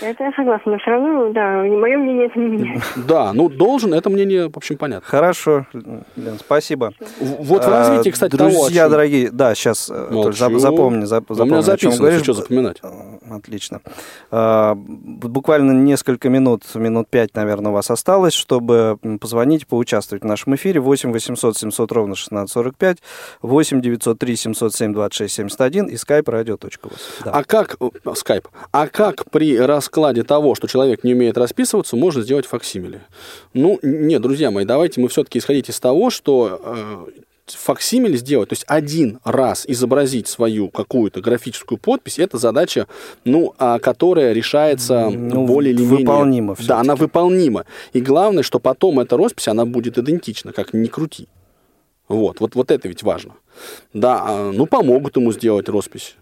[0.01, 2.83] Это я согласна, но все равно, да, мое мнение это не меняет.
[3.07, 5.07] Да, ну должен, это мнение, в общем, понятно.
[5.07, 6.93] Хорошо, Лен, спасибо.
[7.19, 12.23] Вот в развитии, кстати, Друзья того, дорогие, да, сейчас э, запомни, запомни, У меня записано,
[12.23, 12.77] что запоминать.
[12.83, 13.81] Э, отлично.
[14.31, 20.55] А, буквально несколько минут, минут пять, наверное, у вас осталось, чтобы позвонить, поучаствовать в нашем
[20.55, 20.79] эфире.
[20.79, 22.97] 8 800 700 ровно 1645,
[23.41, 26.99] 8 903 707 26 71 и skype radio.voz.
[27.25, 27.31] Да.
[27.31, 27.77] А как,
[28.15, 33.01] скайп, а как при раскладе того, что человек не умеет расписываться, можно сделать факсимиле?
[33.53, 37.21] Ну, нет, друзья мои, давайте мы все-таки исходить из того, что э,
[37.55, 42.87] факсимиль сделать, то есть один раз изобразить свою какую-то графическую подпись, это задача,
[43.23, 45.99] ну, а, которая решается ну, более или менее...
[45.99, 46.55] Выполнима.
[46.67, 47.65] Да, она выполнима.
[47.93, 51.27] И главное, что потом эта роспись, она будет идентична, как ни крути.
[52.07, 53.33] Вот, вот, вот это ведь важно.
[53.93, 56.15] Да, а, ну, помогут ему сделать роспись,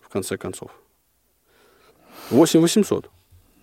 [0.00, 0.70] в конце концов.
[2.30, 3.10] 8 800.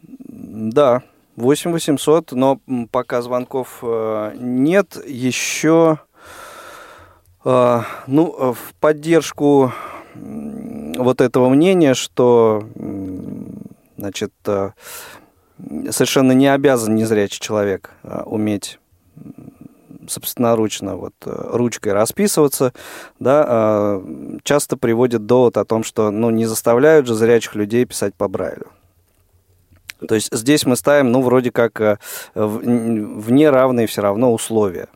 [0.02, 1.04] Да,
[1.36, 2.60] 8 800, но
[2.92, 6.00] пока звонков э, нет, еще
[7.44, 9.74] а, ну, э, в поддержку
[10.16, 12.68] вот этого мнения, что
[13.98, 14.72] значит, э,
[15.90, 17.92] совершенно не обязан незрячий человек
[18.26, 18.80] уметь
[20.08, 22.74] собственноручно вот ручкой расписываться,
[23.20, 28.14] да, а, часто приводит довод о том, что ну, не заставляют же зрячих людей писать
[28.16, 28.68] по Брайлю.
[30.08, 31.80] То есть здесь мы ставим, ну, вроде как
[32.36, 34.90] в неравные все равно условия.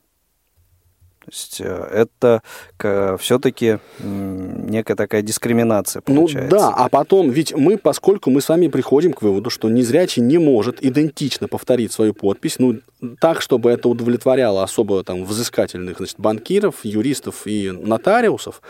[1.28, 6.56] То есть э, это все-таки некая такая дискриминация ну получается.
[6.56, 10.38] Ну да, а потом, ведь мы, поскольку мы сами приходим к выводу, что незрячий не
[10.38, 12.80] может идентично повторить свою подпись, ну
[13.20, 18.62] так, чтобы это удовлетворяло особо там взыскательных значит, банкиров, юристов и нотариусов,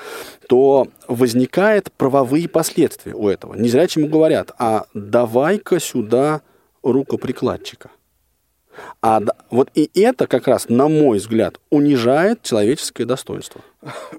[0.50, 3.54] то возникает правовые последствия у этого.
[3.54, 6.42] Незрячему говорят, а давай-ка сюда
[6.82, 7.92] рукоприкладчика.
[9.02, 13.62] А вот и это как раз, на мой взгляд, унижает человеческое достоинство.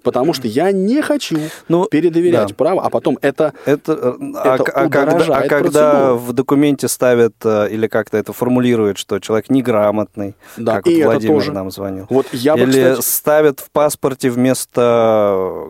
[0.03, 1.39] Потому что я не хочу
[1.69, 2.55] ну, передоверять да.
[2.55, 6.89] право, а потом это, это, э, а это а, а когда, а когда в документе
[6.89, 11.53] ставят э, или как-то это формулируют, что человек неграмотный, да, как и вот Владимир тоже.
[11.53, 12.07] нам звонил.
[12.09, 13.01] Вот я бы, или кстати...
[13.05, 15.69] ставят в паспорте вместо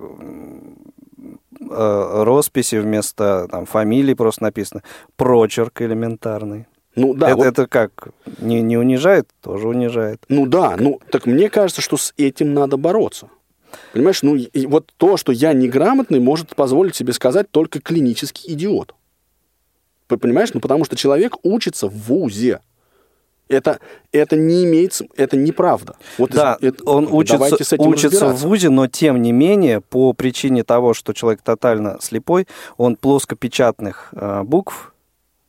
[1.60, 4.82] э, росписи, вместо там, фамилии просто написано
[5.16, 6.66] прочерк элементарный.
[6.98, 7.28] Ну да.
[7.28, 7.46] Это, вот...
[7.46, 8.08] это как?
[8.40, 9.28] Не, не унижает?
[9.40, 10.20] Тоже унижает.
[10.28, 13.28] Ну да, ну так мне кажется, что с этим надо бороться.
[13.92, 18.94] Понимаешь, ну и вот то, что я неграмотный, может позволить себе сказать только клинический идиот.
[20.08, 20.52] Понимаешь?
[20.54, 22.60] Ну потому что человек учится в ВУЗе.
[23.48, 23.78] Это,
[24.12, 25.96] это не имеет, это неправда.
[26.18, 30.92] Вот да, это, он учится, учится в ВУЗе, но тем не менее, по причине того,
[30.92, 32.46] что человек тотально слепой,
[32.76, 34.92] он плоскопечатных э, букв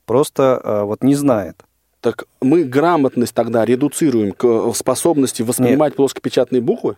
[0.09, 1.63] просто э, вот не знает.
[2.01, 5.97] Так мы грамотность тогда редуцируем к э, способности воспринимать Нет.
[5.97, 6.97] плоскопечатные буквы?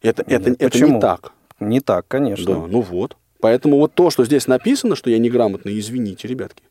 [0.00, 1.32] Это, Нет, это, это не так.
[1.60, 2.54] Не так, конечно.
[2.54, 3.18] Да, ну вот.
[3.38, 6.62] Поэтому вот то, что здесь написано, что я неграмотный, извините, ребятки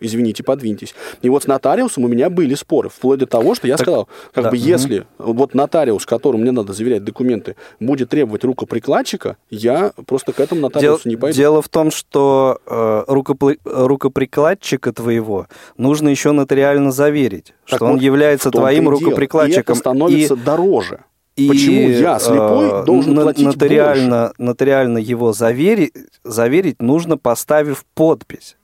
[0.00, 0.94] извините, подвиньтесь.
[1.22, 4.08] И вот с нотариусом у меня были споры, вплоть до того, что я так, сказал,
[4.32, 5.32] как да, бы если угу.
[5.32, 11.04] вот нотариус, которому мне надо заверять документы, будет требовать рукоприкладчика, я просто к этому нотариусу
[11.04, 11.36] Дел, не пойду.
[11.36, 17.92] Дело в том, что э, рукопри, рукоприкладчика твоего нужно еще нотариально заверить, так что вот
[17.94, 19.60] он является твоим рукоприкладчиком.
[19.60, 20.36] И это становится и...
[20.36, 21.00] дороже.
[21.36, 24.34] И, Почему я, слепой, э, должен платить нотариально, больше?
[24.38, 25.92] Нотариально его заверить,
[26.22, 28.56] заверить нужно, поставив подпись.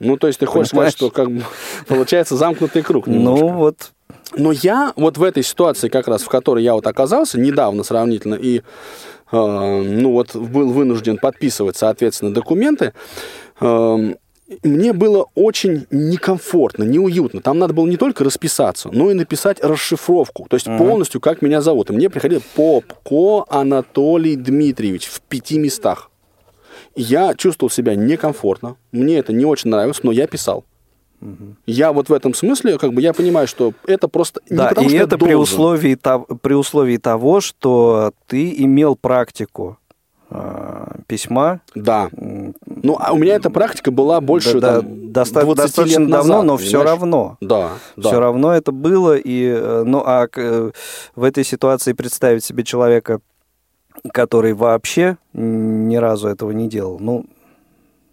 [0.00, 0.92] Ну, то есть ты хочешь Понимаешь?
[0.92, 1.42] сказать, что как бы
[1.86, 3.44] получается замкнутый круг ну, немножко.
[3.44, 3.92] Ну, вот.
[4.36, 8.34] Но я вот в этой ситуации, как раз в которой я вот оказался недавно сравнительно,
[8.34, 8.62] и э,
[9.32, 12.92] ну вот был вынужден подписывать, соответственно, документы,
[13.60, 14.14] э,
[14.62, 17.42] мне было очень некомфортно, неуютно.
[17.42, 20.46] Там надо было не только расписаться, но и написать расшифровку.
[20.48, 20.78] То есть mm-hmm.
[20.78, 21.90] полностью, как меня зовут.
[21.90, 26.10] И мне приходило Попко Анатолий Дмитриевич в пяти местах.
[26.98, 30.64] Я чувствовал себя некомфортно, мне это не очень нравилось, но я писал.
[31.20, 31.56] Угу.
[31.66, 34.86] Я вот в этом смысле, как бы я понимаю, что это просто да, не потому,
[34.86, 35.98] и что это при условии,
[36.42, 39.78] при условии того, что ты имел практику
[40.30, 41.60] э, письма.
[41.74, 42.08] Да.
[42.12, 46.26] Ну, а у меня эта практика была больше да, там, доста- 20 достаточно лет назад,
[46.26, 46.68] давно, но понимаешь?
[46.68, 47.36] все равно.
[47.40, 48.08] Да, да.
[48.08, 49.16] Все равно это было.
[49.16, 50.70] И, э, ну, а э,
[51.16, 53.20] в этой ситуации представить себе человека,
[54.12, 57.26] который вообще ни разу этого не делал, ну,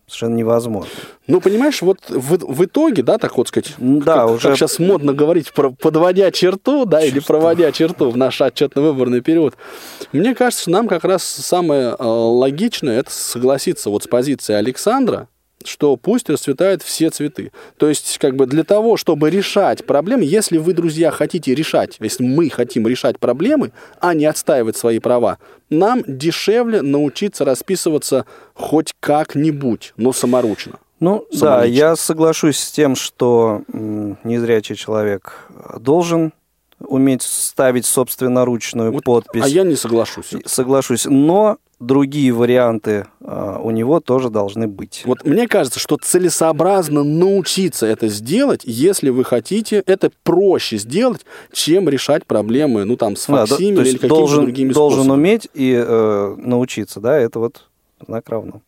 [0.08, 0.92] совершенно невозможно.
[1.28, 4.50] Ну, понимаешь, вот в, в итоге, да, так вот сказать, да, как, уже...
[4.50, 7.18] как сейчас модно говорить, про, подводя черту, да, Чувство.
[7.18, 9.56] или проводя черту в наш отчетно-выборный период,
[10.12, 15.28] мне кажется, нам как раз самое э, логичное это согласиться вот с позицией Александра,
[15.68, 17.52] что пусть расцветают все цветы.
[17.78, 22.24] То есть, как бы для того, чтобы решать проблемы, если вы, друзья, хотите решать, если
[22.24, 25.38] мы хотим решать проблемы, а не отстаивать свои права,
[25.70, 30.80] нам дешевле научиться расписываться хоть как-нибудь, но саморучно.
[31.00, 35.50] Ну да, я соглашусь с тем, что незрячий человек
[35.80, 36.32] должен
[36.80, 39.44] уметь ставить собственноручную вот, подпись.
[39.44, 40.34] А я не соглашусь.
[40.46, 45.04] Соглашусь, но другие варианты э, у него тоже должны быть.
[45.06, 51.88] Вот мне кажется, что целесообразно научиться это сделать, если вы хотите, это проще сделать, чем
[51.90, 55.20] решать проблемы, ну там с факсимиле да, или какими-то должен, другими должен способами.
[55.20, 57.68] уметь и э, научиться, да, это вот
[58.06, 58.62] знак равно.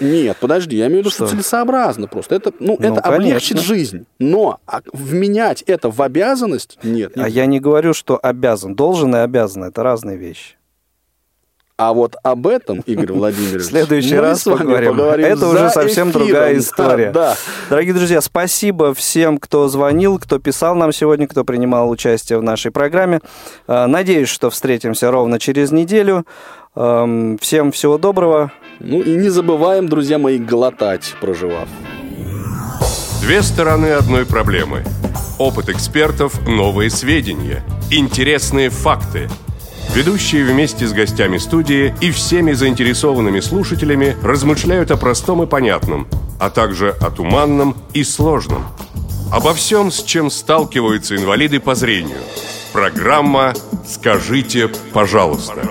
[0.00, 2.34] Нет, подожди, я имею в виду, что, что целесообразно просто.
[2.34, 3.14] Это, ну, ну это конечно.
[3.14, 4.06] облегчит жизнь.
[4.18, 4.58] Но
[4.92, 7.12] вменять это в обязанность нет.
[7.16, 8.74] А я не говорю, что обязан.
[8.74, 10.56] Должен и обязан это разные вещи.
[11.80, 14.90] А вот об этом, Игорь Владимирович, в следующий раз поговорим.
[14.90, 15.24] поговорим.
[15.24, 16.26] Это уже совсем эфиром.
[16.26, 17.10] другая история.
[17.10, 17.36] Да, да.
[17.70, 22.70] Дорогие друзья, спасибо всем, кто звонил, кто писал нам сегодня, кто принимал участие в нашей
[22.70, 23.20] программе.
[23.66, 26.26] А, надеюсь, что встретимся ровно через неделю.
[26.74, 28.52] Всем всего доброго.
[28.78, 31.66] Ну и не забываем, друзья мои, глотать, проживав.
[33.22, 34.84] Две стороны одной проблемы.
[35.38, 39.30] Опыт экспертов, новые сведения, интересные факты–
[39.94, 46.06] Ведущие вместе с гостями студии и всеми заинтересованными слушателями размышляют о простом и понятном,
[46.38, 48.64] а также о туманном и сложном.
[49.32, 52.18] Обо всем, с чем сталкиваются инвалиды по зрению.
[52.72, 53.52] Программа
[53.84, 55.68] «Скажите, пожалуйста».